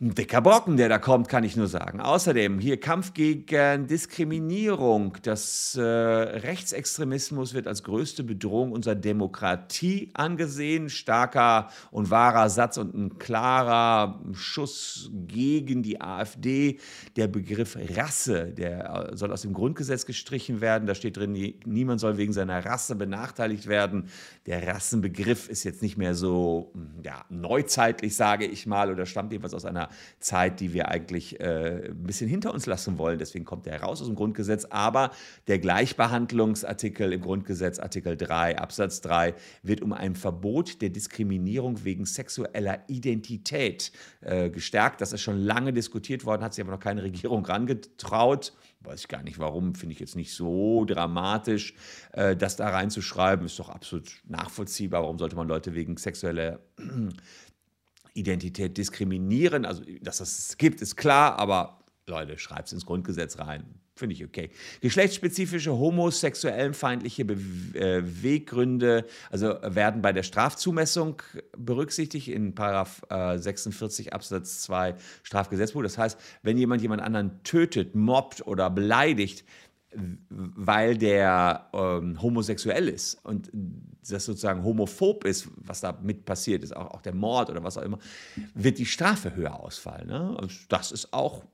Ein 0.00 0.14
dicker 0.14 0.40
Brocken, 0.40 0.76
der 0.76 0.88
da 0.88 0.98
kommt, 0.98 1.28
kann 1.28 1.42
ich 1.42 1.56
nur 1.56 1.66
sagen. 1.66 2.00
Außerdem 2.00 2.60
hier 2.60 2.78
Kampf 2.78 3.14
gegen 3.14 3.88
Diskriminierung. 3.88 5.16
Das 5.22 5.74
äh, 5.74 5.82
Rechtsextremismus 5.82 7.52
wird 7.52 7.66
als 7.66 7.82
größte 7.82 8.22
Bedrohung 8.22 8.70
unserer 8.70 8.94
Demokratie 8.94 10.12
angesehen. 10.14 10.88
Starker 10.88 11.70
und 11.90 12.10
wahrer 12.10 12.48
Satz 12.48 12.76
und 12.76 12.94
ein 12.94 13.18
klarer 13.18 14.22
Schuss 14.34 15.10
gegen 15.26 15.82
die 15.82 16.00
AfD. 16.00 16.78
Der 17.16 17.26
Begriff 17.26 17.76
Rasse, 17.96 18.52
der 18.52 19.08
äh, 19.10 19.16
soll 19.16 19.32
aus 19.32 19.42
dem 19.42 19.52
Grundgesetz 19.52 20.06
gestrichen 20.06 20.60
werden. 20.60 20.86
Da 20.86 20.94
steht 20.94 21.16
drin, 21.16 21.32
niemand 21.64 21.98
soll 21.98 22.18
wegen 22.18 22.32
seiner 22.32 22.64
Rasse 22.64 22.94
benachteiligt 22.94 23.66
werden. 23.66 24.10
Der 24.46 24.64
Rassenbegriff 24.64 25.48
ist 25.48 25.64
jetzt 25.64 25.82
nicht 25.82 25.98
mehr 25.98 26.14
so 26.14 26.72
ja, 27.02 27.24
neuzeitlich, 27.30 28.14
sage 28.14 28.46
ich 28.46 28.64
mal, 28.64 28.92
oder 28.92 29.04
stammt 29.04 29.32
jedenfalls 29.32 29.54
aus 29.54 29.64
einer 29.64 29.87
Zeit, 30.20 30.60
die 30.60 30.72
wir 30.72 30.88
eigentlich 30.88 31.40
äh, 31.40 31.88
ein 31.88 32.02
bisschen 32.02 32.28
hinter 32.28 32.52
uns 32.52 32.66
lassen 32.66 32.98
wollen. 32.98 33.18
Deswegen 33.18 33.44
kommt 33.44 33.66
der 33.66 33.74
heraus 33.74 34.00
aus 34.00 34.06
dem 34.06 34.16
Grundgesetz. 34.16 34.66
Aber 34.66 35.10
der 35.46 35.58
Gleichbehandlungsartikel 35.58 37.12
im 37.12 37.20
Grundgesetz, 37.20 37.78
Artikel 37.78 38.16
3, 38.16 38.58
Absatz 38.58 39.00
3, 39.00 39.34
wird 39.62 39.80
um 39.82 39.92
ein 39.92 40.14
Verbot 40.14 40.82
der 40.82 40.90
Diskriminierung 40.90 41.84
wegen 41.84 42.06
sexueller 42.06 42.80
Identität 42.88 43.92
äh, 44.20 44.50
gestärkt. 44.50 45.00
Das 45.00 45.12
ist 45.12 45.22
schon 45.22 45.38
lange 45.38 45.72
diskutiert 45.72 46.24
worden, 46.24 46.42
hat 46.42 46.54
sich 46.54 46.62
aber 46.64 46.72
noch 46.72 46.80
keine 46.80 47.02
Regierung 47.02 47.44
rangetraut 47.44 48.52
weiß 48.80 49.00
ich 49.00 49.08
gar 49.08 49.22
nicht 49.22 49.38
warum, 49.38 49.74
finde 49.74 49.94
ich 49.94 50.00
jetzt 50.00 50.16
nicht 50.16 50.34
so 50.34 50.84
dramatisch, 50.84 51.74
äh, 52.12 52.36
das 52.36 52.56
da 52.56 52.68
reinzuschreiben, 52.68 53.46
ist 53.46 53.58
doch 53.58 53.68
absolut 53.68 54.08
nachvollziehbar. 54.26 55.02
Warum 55.02 55.18
sollte 55.18 55.36
man 55.36 55.48
Leute 55.48 55.74
wegen 55.74 55.96
sexueller 55.96 56.60
Identität 58.18 58.76
diskriminieren. 58.76 59.64
Also, 59.64 59.82
dass 60.00 60.18
das 60.18 60.56
gibt, 60.58 60.80
ist 60.80 60.96
klar, 60.96 61.38
aber 61.38 61.78
Leute, 62.08 62.38
schreibt 62.38 62.66
es 62.66 62.72
ins 62.72 62.86
Grundgesetz 62.86 63.38
rein. 63.38 63.64
Finde 63.94 64.14
ich 64.14 64.24
okay. 64.24 64.50
Geschlechtsspezifische 64.80 65.76
homosexuellenfeindliche 65.76 67.24
Beweggründe 67.24 68.98
äh, 68.98 69.04
also 69.30 69.56
werden 69.62 70.02
bei 70.02 70.12
der 70.12 70.22
Strafzumessung 70.22 71.20
berücksichtigt 71.56 72.28
in 72.28 72.54
Paragraph 72.54 73.02
46 73.10 74.06
äh, 74.06 74.10
Absatz 74.10 74.62
2 74.62 74.94
Strafgesetzbuch. 75.24 75.82
Das 75.82 75.98
heißt, 75.98 76.16
wenn 76.42 76.56
jemand 76.56 76.80
jemand 76.80 77.02
anderen 77.02 77.42
tötet, 77.42 77.96
mobbt 77.96 78.46
oder 78.46 78.70
beleidigt, 78.70 79.44
weil 80.28 80.98
der 80.98 81.68
ähm, 81.72 82.20
homosexuell 82.20 82.88
ist 82.88 83.14
und 83.24 83.50
das 84.08 84.24
sozusagen 84.24 84.62
homophob 84.62 85.24
ist, 85.24 85.48
was 85.56 85.80
da 85.80 85.98
mit 86.02 86.24
passiert 86.24 86.62
ist, 86.62 86.76
auch, 86.76 86.90
auch 86.90 87.02
der 87.02 87.14
Mord 87.14 87.50
oder 87.50 87.62
was 87.64 87.78
auch 87.78 87.82
immer, 87.82 87.98
wird 88.54 88.78
die 88.78 88.86
Strafe 88.86 89.34
höher 89.34 89.58
ausfallen. 89.58 90.08
Ne? 90.08 90.36
das 90.68 90.92
ist 90.92 91.12
auch 91.12 91.44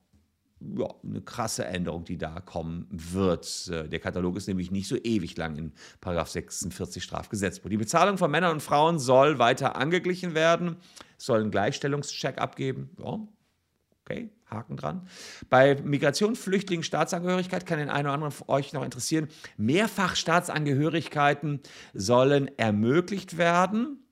ja, 0.61 0.89
eine 1.03 1.21
krasse 1.21 1.65
Änderung, 1.65 2.05
die 2.05 2.17
da 2.17 2.41
kommen 2.41 2.87
wird. 2.91 3.69
Äh, 3.71 3.89
der 3.89 4.01
Katalog 4.01 4.37
ist 4.37 4.49
nämlich 4.49 4.71
nicht 4.71 4.89
so 4.89 4.97
ewig 4.97 5.37
lang 5.37 5.57
in 5.57 5.73
46 6.03 7.03
Strafgesetzbuch. 7.03 7.69
Die 7.69 7.77
Bezahlung 7.77 8.19
von 8.19 8.31
Männern 8.31 8.53
und 8.53 8.63
Frauen 8.63 8.99
soll 8.99 9.39
weiter 9.39 9.77
angeglichen 9.77 10.35
werden, 10.35 10.77
soll 11.19 11.41
einen 11.41 11.51
Gleichstellungscheck 11.51 12.39
abgeben. 12.39 12.91
Ja, 12.99 13.21
okay, 14.05 14.31
Haken 14.47 14.77
dran. 14.77 15.09
Bei 15.49 15.77
Migration, 15.83 16.37
Flüchtlingen, 16.37 16.85
Staatsangehörigkeit 16.85 17.67
kann 17.67 17.79
den 17.79 17.89
einen 17.89 18.07
oder 18.07 18.15
anderen 18.15 18.33
von 18.33 18.49
euch 18.49 18.73
noch 18.73 18.85
interessieren. 18.85 19.29
Mehrfachstaatsangehörigkeiten 19.57 21.61
sollen 21.95 22.51
ermöglicht 22.59 23.39
werden. 23.39 24.04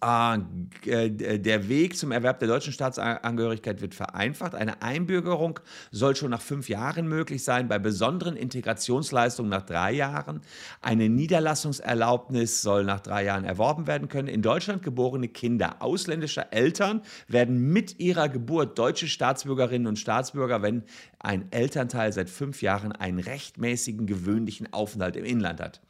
Ah, 0.00 0.38
äh, 0.86 1.10
der 1.10 1.68
Weg 1.68 1.96
zum 1.96 2.12
Erwerb 2.12 2.38
der 2.38 2.48
deutschen 2.48 2.72
Staatsangehörigkeit 2.72 3.80
wird 3.80 3.94
vereinfacht. 3.94 4.54
Eine 4.54 4.82
Einbürgerung 4.82 5.58
soll 5.90 6.16
schon 6.16 6.30
nach 6.30 6.40
fünf 6.40 6.68
Jahren 6.68 7.08
möglich 7.08 7.44
sein, 7.44 7.68
bei 7.68 7.78
besonderen 7.78 8.36
Integrationsleistungen 8.36 9.50
nach 9.50 9.66
drei 9.66 9.92
Jahren. 9.92 10.40
Eine 10.80 11.08
Niederlassungserlaubnis 11.08 12.62
soll 12.62 12.84
nach 12.84 13.00
drei 13.00 13.24
Jahren 13.24 13.44
erworben 13.44 13.86
werden 13.86 14.08
können. 14.08 14.28
In 14.28 14.42
Deutschland 14.42 14.82
geborene 14.82 15.28
Kinder 15.28 15.76
ausländischer 15.80 16.52
Eltern 16.52 17.02
werden 17.28 17.72
mit 17.72 17.98
ihrer 17.98 18.28
Geburt 18.28 18.78
deutsche 18.78 19.08
Staatsbürgerinnen 19.08 19.86
und 19.86 19.98
Staatsbürger, 19.98 20.62
wenn 20.62 20.84
ein 21.18 21.50
Elternteil 21.50 22.12
seit 22.12 22.30
fünf 22.30 22.62
Jahren 22.62 22.92
einen 22.92 23.18
rechtmäßigen 23.18 24.06
gewöhnlichen 24.06 24.72
Aufenthalt 24.72 25.16
im 25.16 25.24
Inland 25.24 25.60
hat. 25.60 25.80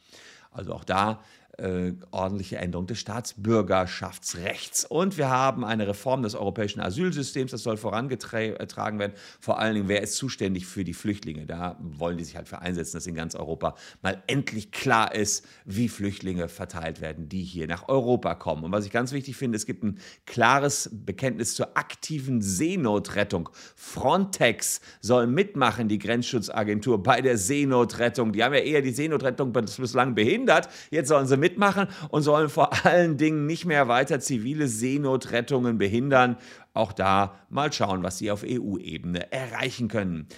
Also 0.52 0.72
auch 0.72 0.84
da 0.84 1.22
äh, 1.60 1.92
ordentliche 2.10 2.56
Änderung 2.56 2.86
des 2.86 2.98
Staatsbürgerschaftsrechts. 2.98 4.84
Und 4.84 5.18
wir 5.18 5.28
haben 5.28 5.64
eine 5.64 5.86
Reform 5.86 6.22
des 6.22 6.34
europäischen 6.34 6.80
Asylsystems, 6.80 7.50
das 7.50 7.62
soll 7.62 7.76
vorangetragen 7.76 8.98
werden. 8.98 9.12
Vor 9.40 9.58
allen 9.58 9.74
Dingen, 9.74 9.88
wer 9.88 10.02
ist 10.02 10.16
zuständig 10.16 10.66
für 10.66 10.84
die 10.84 10.94
Flüchtlinge? 10.94 11.46
Da 11.46 11.76
wollen 11.80 12.16
die 12.16 12.24
sich 12.24 12.36
halt 12.36 12.48
für 12.48 12.60
einsetzen, 12.60 12.96
dass 12.96 13.06
in 13.06 13.14
ganz 13.14 13.34
Europa 13.34 13.74
mal 14.02 14.22
endlich 14.26 14.72
klar 14.72 15.14
ist, 15.14 15.46
wie 15.64 15.88
Flüchtlinge 15.88 16.48
verteilt 16.48 17.00
werden, 17.00 17.28
die 17.28 17.42
hier 17.42 17.66
nach 17.66 17.88
Europa 17.88 18.34
kommen. 18.34 18.64
Und 18.64 18.72
was 18.72 18.86
ich 18.86 18.90
ganz 18.90 19.12
wichtig 19.12 19.36
finde, 19.36 19.56
es 19.56 19.66
gibt 19.66 19.84
ein 19.84 19.98
klares 20.26 20.88
Bekenntnis 20.92 21.54
zur 21.54 21.76
aktiven 21.76 22.40
Seenotrettung. 22.40 23.50
Frontex 23.76 24.80
soll 25.00 25.26
mitmachen, 25.26 25.88
die 25.88 25.98
Grenzschutzagentur, 25.98 27.02
bei 27.02 27.20
der 27.20 27.36
Seenotrettung. 27.36 28.32
Die 28.32 28.42
haben 28.42 28.54
ja 28.54 28.60
eher 28.60 28.82
die 28.82 28.92
Seenotrettung 28.92 29.52
bislang 29.52 30.14
behindert. 30.14 30.68
Jetzt 30.90 31.08
sollen 31.08 31.26
sie 31.26 31.36
mitmachen 31.50 31.88
und 32.08 32.22
sollen 32.22 32.48
vor 32.48 32.84
allen 32.84 33.16
Dingen 33.16 33.46
nicht 33.46 33.64
mehr 33.64 33.88
weiter 33.88 34.20
zivile 34.20 34.68
Seenotrettungen 34.68 35.78
behindern. 35.78 36.36
Auch 36.72 36.92
da 36.92 37.34
mal 37.48 37.72
schauen, 37.72 38.02
was 38.02 38.18
sie 38.18 38.30
auf 38.30 38.44
EU-Ebene 38.46 39.32
erreichen 39.32 39.88
können. 39.88 40.28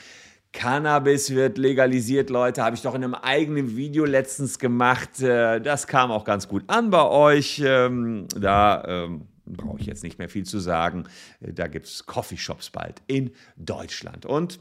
Cannabis 0.52 1.30
wird 1.30 1.56
legalisiert, 1.56 2.28
Leute. 2.28 2.62
Habe 2.62 2.76
ich 2.76 2.82
doch 2.82 2.94
in 2.94 3.04
einem 3.04 3.14
eigenen 3.14 3.76
Video 3.76 4.04
letztens 4.04 4.58
gemacht. 4.58 5.20
Äh, 5.20 5.60
das 5.60 5.86
kam 5.86 6.10
auch 6.10 6.24
ganz 6.24 6.46
gut 6.46 6.64
an 6.66 6.90
bei 6.90 7.04
euch. 7.04 7.62
Ähm, 7.64 8.26
da 8.36 8.84
ähm, 8.86 9.28
brauche 9.46 9.80
ich 9.80 9.86
jetzt 9.86 10.02
nicht 10.02 10.18
mehr 10.18 10.28
viel 10.28 10.44
zu 10.44 10.58
sagen. 10.58 11.04
Äh, 11.40 11.54
da 11.54 11.68
gibt 11.68 11.86
es 11.86 12.04
Coffeeshops 12.04 12.70
bald 12.70 13.00
in 13.06 13.30
Deutschland. 13.56 14.26
Und 14.26 14.60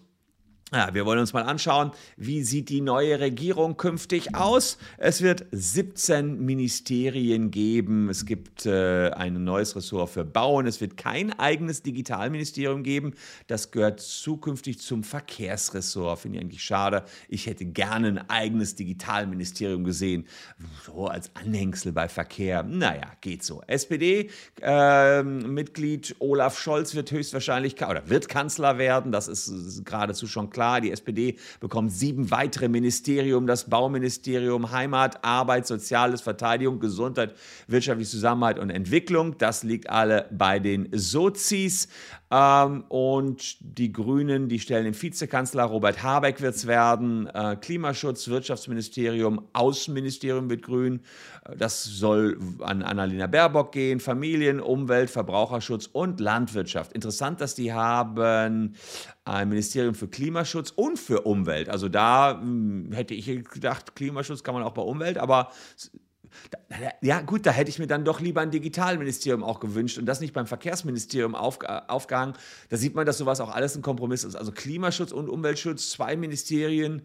ja, 0.73 0.93
wir 0.93 1.05
wollen 1.05 1.19
uns 1.19 1.33
mal 1.33 1.43
anschauen, 1.43 1.91
wie 2.15 2.43
sieht 2.43 2.69
die 2.69 2.79
neue 2.79 3.19
Regierung 3.19 3.75
künftig 3.75 4.35
aus. 4.35 4.77
Es 4.97 5.21
wird 5.21 5.45
17 5.51 6.45
Ministerien 6.45 7.51
geben. 7.51 8.07
Es 8.07 8.25
gibt 8.25 8.65
äh, 8.65 9.09
ein 9.09 9.43
neues 9.43 9.75
Ressort 9.75 10.11
für 10.11 10.23
Bauen. 10.23 10.67
Es 10.67 10.79
wird 10.79 10.95
kein 10.95 11.37
eigenes 11.37 11.83
Digitalministerium 11.83 12.83
geben. 12.83 13.15
Das 13.47 13.71
gehört 13.71 13.99
zukünftig 13.99 14.79
zum 14.79 15.03
Verkehrsressort. 15.03 16.19
Finde 16.19 16.37
ich 16.37 16.43
eigentlich 16.45 16.63
schade. 16.63 17.03
Ich 17.27 17.47
hätte 17.47 17.65
gerne 17.65 18.07
ein 18.07 18.29
eigenes 18.29 18.75
Digitalministerium 18.75 19.83
gesehen. 19.83 20.25
So 20.85 21.07
als 21.07 21.35
Anhängsel 21.35 21.91
bei 21.91 22.07
Verkehr. 22.07 22.63
Naja, 22.63 23.11
geht 23.19 23.43
so. 23.43 23.61
SPD-Mitglied 23.67 26.11
äh, 26.11 26.15
Olaf 26.19 26.57
Scholz 26.57 26.95
wird 26.95 27.11
höchstwahrscheinlich 27.11 27.75
oder 27.85 28.07
wird 28.07 28.29
Kanzler 28.29 28.77
werden. 28.77 29.11
Das 29.11 29.27
ist 29.27 29.83
geradezu 29.83 30.27
schon 30.27 30.49
klar 30.49 30.60
klar, 30.61 30.79
die 30.79 30.91
SPD 30.91 31.37
bekommt 31.59 31.91
sieben 31.91 32.29
weitere 32.29 32.67
Ministerien, 32.67 33.47
das 33.47 33.67
Bauministerium, 33.67 34.69
Heimat, 34.69 35.25
Arbeit, 35.25 35.65
Soziales, 35.65 36.21
Verteidigung, 36.21 36.79
Gesundheit, 36.79 37.33
wirtschaftliche 37.65 38.11
Zusammenhalt 38.11 38.59
und 38.59 38.69
Entwicklung. 38.69 39.39
Das 39.39 39.63
liegt 39.63 39.89
alle 39.89 40.27
bei 40.29 40.59
den 40.59 40.87
Sozis. 40.91 41.87
Ähm, 42.31 42.85
und 42.87 43.57
die 43.59 43.91
Grünen, 43.91 44.47
die 44.47 44.59
stellen 44.59 44.85
den 44.85 44.99
Vizekanzler, 44.99 45.65
Robert 45.65 46.01
Habeck 46.01 46.39
wird 46.39 46.55
es 46.55 46.65
werden, 46.65 47.27
äh, 47.27 47.57
Klimaschutz, 47.59 48.29
Wirtschaftsministerium, 48.29 49.49
Außenministerium 49.51 50.49
wird 50.49 50.61
grün. 50.61 51.01
Äh, 51.43 51.57
das 51.57 51.83
soll 51.83 52.39
an 52.61 52.83
Annalena 52.83 53.27
Baerbock 53.27 53.73
gehen, 53.73 53.99
Familien, 53.99 54.61
Umwelt, 54.61 55.09
Verbraucherschutz 55.09 55.87
und 55.87 56.21
Landwirtschaft. 56.21 56.93
Interessant, 56.93 57.41
dass 57.41 57.53
die 57.55 57.73
haben 57.73 58.75
ein 59.25 59.49
Ministerium 59.49 59.93
für 59.93 60.07
Klimaschutz 60.07 60.71
und 60.71 60.97
für 60.97 61.21
Umwelt. 61.21 61.67
Also 61.69 61.89
da 61.89 62.35
mh, 62.35 62.41
hm, 62.41 62.91
hätte 62.93 63.13
ich 63.13 63.25
gedacht, 63.49 63.95
Klimaschutz 63.95 64.43
kann 64.43 64.53
man 64.53 64.63
auch 64.63 64.73
bei 64.73 64.81
Umwelt, 64.81 65.17
aber 65.17 65.51
ja, 67.01 67.21
gut, 67.21 67.45
da 67.45 67.51
hätte 67.51 67.69
ich 67.69 67.79
mir 67.79 67.87
dann 67.87 68.05
doch 68.05 68.19
lieber 68.19 68.41
ein 68.41 68.51
Digitalministerium 68.51 69.43
auch 69.43 69.59
gewünscht 69.59 69.97
und 69.97 70.05
das 70.05 70.21
nicht 70.21 70.33
beim 70.33 70.47
Verkehrsministerium 70.47 71.35
auf, 71.35 71.59
aufgehangen. 71.87 72.35
Da 72.69 72.77
sieht 72.77 72.95
man, 72.95 73.05
dass 73.05 73.17
sowas 73.17 73.39
auch 73.39 73.49
alles 73.49 73.75
ein 73.75 73.81
Kompromiss 73.81 74.23
ist. 74.23 74.35
Also 74.35 74.51
Klimaschutz 74.51 75.11
und 75.11 75.29
Umweltschutz, 75.29 75.91
zwei 75.91 76.15
Ministerien. 76.15 77.03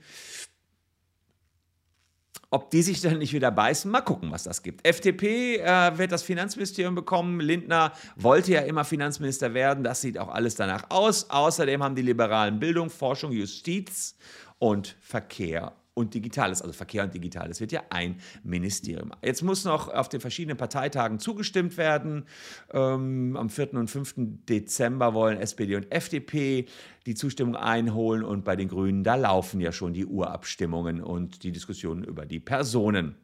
Ob 2.50 2.70
die 2.70 2.82
sich 2.82 3.00
dann 3.00 3.18
nicht 3.18 3.32
wieder 3.32 3.50
beißen, 3.50 3.90
mal 3.90 4.02
gucken, 4.02 4.30
was 4.30 4.44
das 4.44 4.62
gibt. 4.62 4.86
FDP 4.86 5.56
äh, 5.56 5.98
wird 5.98 6.12
das 6.12 6.22
Finanzministerium 6.22 6.94
bekommen. 6.94 7.40
Lindner 7.40 7.92
wollte 8.14 8.52
ja 8.52 8.60
immer 8.60 8.84
Finanzminister 8.84 9.52
werden. 9.52 9.82
Das 9.82 10.00
sieht 10.00 10.16
auch 10.16 10.28
alles 10.28 10.54
danach 10.54 10.84
aus. 10.90 11.28
Außerdem 11.28 11.82
haben 11.82 11.96
die 11.96 12.02
Liberalen 12.02 12.60
Bildung, 12.60 12.88
Forschung, 12.88 13.32
Justiz 13.32 14.16
und 14.58 14.96
Verkehr 15.00 15.72
und 15.96 16.12
Digitales, 16.12 16.60
also 16.60 16.74
Verkehr 16.74 17.04
und 17.04 17.14
Digitales, 17.14 17.60
wird 17.60 17.72
ja 17.72 17.82
ein 17.88 18.20
Ministerium. 18.44 19.12
Jetzt 19.22 19.42
muss 19.42 19.64
noch 19.64 19.88
auf 19.88 20.10
den 20.10 20.20
verschiedenen 20.20 20.58
Parteitagen 20.58 21.18
zugestimmt 21.18 21.78
werden. 21.78 22.26
Ähm, 22.70 23.34
am 23.36 23.48
4. 23.48 23.74
und 23.74 23.90
5. 23.90 24.14
Dezember 24.48 25.14
wollen 25.14 25.38
SPD 25.38 25.74
und 25.74 25.90
FDP 25.90 26.66
die 27.06 27.14
Zustimmung 27.14 27.56
einholen 27.56 28.24
und 28.24 28.44
bei 28.44 28.56
den 28.56 28.68
Grünen, 28.68 29.04
da 29.04 29.14
laufen 29.14 29.60
ja 29.60 29.72
schon 29.72 29.94
die 29.94 30.04
Urabstimmungen 30.04 31.00
und 31.02 31.42
die 31.42 31.52
Diskussionen 31.52 32.04
über 32.04 32.26
die 32.26 32.40
Personen. 32.40 33.16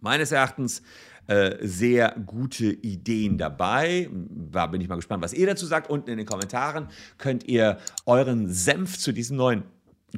Meines 0.00 0.32
Erachtens 0.32 0.82
äh, 1.26 1.58
sehr 1.60 2.16
gute 2.24 2.66
Ideen 2.66 3.36
dabei. 3.36 4.08
Da 4.50 4.66
bin 4.66 4.80
ich 4.80 4.88
mal 4.88 4.96
gespannt, 4.96 5.22
was 5.22 5.34
ihr 5.34 5.46
dazu 5.46 5.66
sagt. 5.66 5.90
Unten 5.90 6.08
in 6.08 6.16
den 6.16 6.26
Kommentaren 6.26 6.88
könnt 7.18 7.46
ihr 7.46 7.76
euren 8.06 8.48
Senf 8.50 8.96
zu 8.96 9.12
diesem 9.12 9.36
neuen 9.36 9.64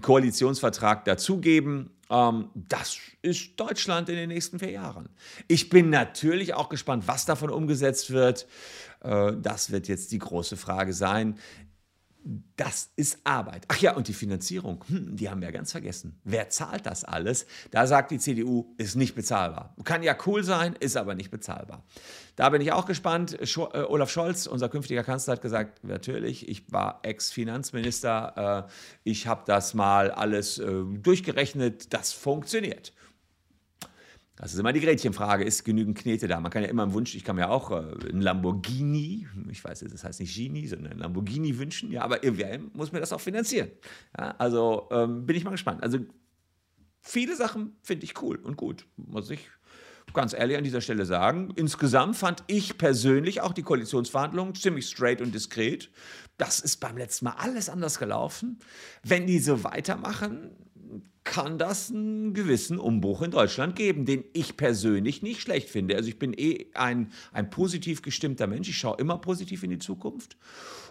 Koalitionsvertrag 0.00 1.04
dazugeben. 1.04 1.90
Ähm, 2.10 2.50
das 2.54 2.98
ist 3.22 3.58
Deutschland 3.58 4.08
in 4.08 4.16
den 4.16 4.28
nächsten 4.28 4.58
vier 4.58 4.70
Jahren. 4.70 5.08
Ich 5.48 5.68
bin 5.68 5.90
natürlich 5.90 6.54
auch 6.54 6.68
gespannt, 6.68 7.04
was 7.06 7.26
davon 7.26 7.50
umgesetzt 7.50 8.10
wird. 8.10 8.46
Äh, 9.02 9.32
das 9.40 9.70
wird 9.70 9.88
jetzt 9.88 10.12
die 10.12 10.18
große 10.18 10.56
Frage 10.56 10.92
sein. 10.92 11.38
Das 12.56 12.90
ist 12.96 13.18
Arbeit. 13.24 13.64
Ach 13.68 13.78
ja, 13.78 13.94
und 13.94 14.06
die 14.06 14.12
Finanzierung, 14.12 14.84
hm, 14.88 15.16
die 15.16 15.30
haben 15.30 15.40
wir 15.40 15.48
ja 15.48 15.52
ganz 15.52 15.72
vergessen. 15.72 16.20
Wer 16.24 16.50
zahlt 16.50 16.84
das 16.84 17.04
alles? 17.04 17.46
Da 17.70 17.86
sagt 17.86 18.10
die 18.10 18.18
CDU, 18.18 18.74
ist 18.76 18.96
nicht 18.96 19.14
bezahlbar. 19.14 19.74
Kann 19.84 20.02
ja 20.02 20.14
cool 20.26 20.44
sein, 20.44 20.76
ist 20.78 20.96
aber 20.96 21.14
nicht 21.14 21.30
bezahlbar. 21.30 21.84
Da 22.36 22.50
bin 22.50 22.60
ich 22.60 22.72
auch 22.72 22.84
gespannt. 22.84 23.38
Scho 23.44 23.70
äh, 23.72 23.82
Olaf 23.82 24.10
Scholz, 24.10 24.46
unser 24.46 24.68
künftiger 24.68 25.02
Kanzler, 25.02 25.34
hat 25.34 25.42
gesagt, 25.42 25.82
natürlich, 25.84 26.48
ich 26.48 26.70
war 26.70 27.00
Ex-Finanzminister, 27.02 28.66
äh, 28.68 28.70
ich 29.04 29.26
habe 29.26 29.42
das 29.46 29.74
mal 29.74 30.10
alles 30.10 30.58
äh, 30.58 30.84
durchgerechnet, 30.84 31.92
das 31.92 32.12
funktioniert. 32.12 32.92
Das 34.40 34.54
ist 34.54 34.58
immer 34.58 34.72
die 34.72 34.80
Gretchenfrage, 34.80 35.44
ist 35.44 35.64
genügend 35.64 35.98
Knete 35.98 36.26
da? 36.26 36.40
Man 36.40 36.50
kann 36.50 36.62
ja 36.62 36.70
immer 36.70 36.84
einen 36.84 36.94
Wunsch, 36.94 37.14
ich 37.14 37.24
kann 37.24 37.36
mir 37.36 37.50
auch 37.50 37.70
äh, 37.70 37.74
einen 38.08 38.22
Lamborghini, 38.22 39.28
ich 39.50 39.62
weiß, 39.62 39.80
das 39.80 40.02
heißt 40.02 40.18
nicht 40.18 40.34
Genie, 40.34 40.66
sondern 40.66 40.92
ein 40.92 40.98
Lamborghini 40.98 41.58
wünschen, 41.58 41.92
ja, 41.92 42.00
aber 42.00 42.24
irgendwie 42.24 42.70
muss 42.72 42.90
mir 42.90 43.00
das 43.00 43.12
auch 43.12 43.20
finanzieren. 43.20 43.70
Ja, 44.18 44.34
also 44.38 44.88
ähm, 44.92 45.26
bin 45.26 45.36
ich 45.36 45.44
mal 45.44 45.50
gespannt. 45.50 45.82
Also 45.82 45.98
viele 47.02 47.36
Sachen 47.36 47.76
finde 47.82 48.04
ich 48.04 48.22
cool 48.22 48.36
und 48.36 48.56
gut, 48.56 48.86
muss 48.96 49.28
ich 49.28 49.50
ganz 50.14 50.32
ehrlich 50.32 50.56
an 50.56 50.64
dieser 50.64 50.80
Stelle 50.80 51.04
sagen. 51.04 51.52
Insgesamt 51.56 52.16
fand 52.16 52.42
ich 52.46 52.78
persönlich 52.78 53.42
auch 53.42 53.52
die 53.52 53.62
Koalitionsverhandlungen 53.62 54.54
ziemlich 54.54 54.86
straight 54.86 55.20
und 55.20 55.34
diskret. 55.34 55.90
Das 56.38 56.60
ist 56.60 56.78
beim 56.78 56.96
letzten 56.96 57.26
Mal 57.26 57.34
alles 57.36 57.68
anders 57.68 57.98
gelaufen. 57.98 58.58
Wenn 59.02 59.26
die 59.26 59.38
so 59.38 59.64
weitermachen, 59.64 60.56
kann 61.30 61.58
das 61.58 61.92
einen 61.92 62.34
gewissen 62.34 62.80
Umbruch 62.80 63.22
in 63.22 63.30
Deutschland 63.30 63.76
geben, 63.76 64.04
den 64.04 64.24
ich 64.32 64.56
persönlich 64.56 65.22
nicht 65.22 65.40
schlecht 65.40 65.70
finde. 65.70 65.94
Also 65.94 66.08
ich 66.08 66.18
bin 66.18 66.34
eh 66.36 66.66
ein, 66.74 67.12
ein 67.32 67.50
positiv 67.50 68.02
gestimmter 68.02 68.48
Mensch. 68.48 68.68
Ich 68.68 68.76
schaue 68.76 68.98
immer 68.98 69.16
positiv 69.16 69.62
in 69.62 69.70
die 69.70 69.78
Zukunft. 69.78 70.36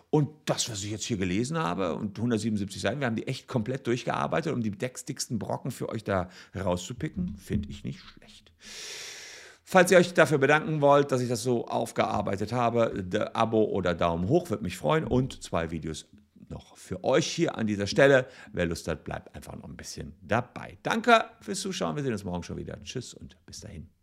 Und 0.10 0.30
das, 0.46 0.70
was 0.70 0.82
ich 0.82 0.92
jetzt 0.92 1.04
hier 1.04 1.18
gelesen 1.18 1.58
habe, 1.58 1.94
und 1.94 2.18
177 2.18 2.82
Seiten, 2.82 3.02
wir 3.02 3.08
haben 3.08 3.18
die 3.18 3.28
echt 3.28 3.50
komplett 3.50 3.86
durchgearbeitet, 3.86 4.54
um 4.54 4.62
die 4.62 4.72
textdicksten 4.72 5.40
Brocken 5.40 5.72
für 5.72 5.90
euch 5.90 6.06
da 6.06 6.30
rauszupicken, 6.56 7.36
finde 7.36 7.68
ich 7.68 7.84
nicht 7.84 8.00
schlecht. 8.00 8.54
Falls 9.66 9.92
ihr 9.92 9.98
euch 9.98 10.14
dafür 10.14 10.38
bedanken 10.38 10.80
wollt, 10.80 11.12
dass 11.12 11.20
ich 11.20 11.28
das 11.28 11.44
so 11.44 11.68
aufgearbeitet 11.68 12.54
habe, 12.54 13.06
Abo 13.34 13.66
oder 13.66 13.94
Daumen 13.94 14.30
hoch 14.30 14.50
würde 14.50 14.64
mich 14.64 14.78
freuen 14.78 15.04
und 15.04 15.44
zwei 15.44 15.70
Videos 15.70 16.08
noch 16.50 16.78
für 16.78 17.04
euch 17.04 17.28
hier 17.28 17.58
an 17.58 17.68
dieser 17.68 17.88
Stelle. 17.88 18.28
Wer 18.52 18.66
Lust 18.66 18.88
hat, 18.88 19.04
bleibt 19.04 19.36
einfach 19.36 19.56
noch 19.56 19.66
ein 19.66 19.78
bisschen 19.78 20.14
dabei. 20.22 20.78
Danke 20.84 21.26
fürs 21.42 21.60
Zuschauen. 21.60 21.96
Wir 21.96 22.04
sehen 22.04 22.14
uns 22.14 22.24
morgen 22.24 22.44
schon 22.44 22.58
wieder. 22.58 22.82
Tschüss 22.84 23.14
und 23.14 23.38
bis 23.46 23.62
dahin. 23.62 23.99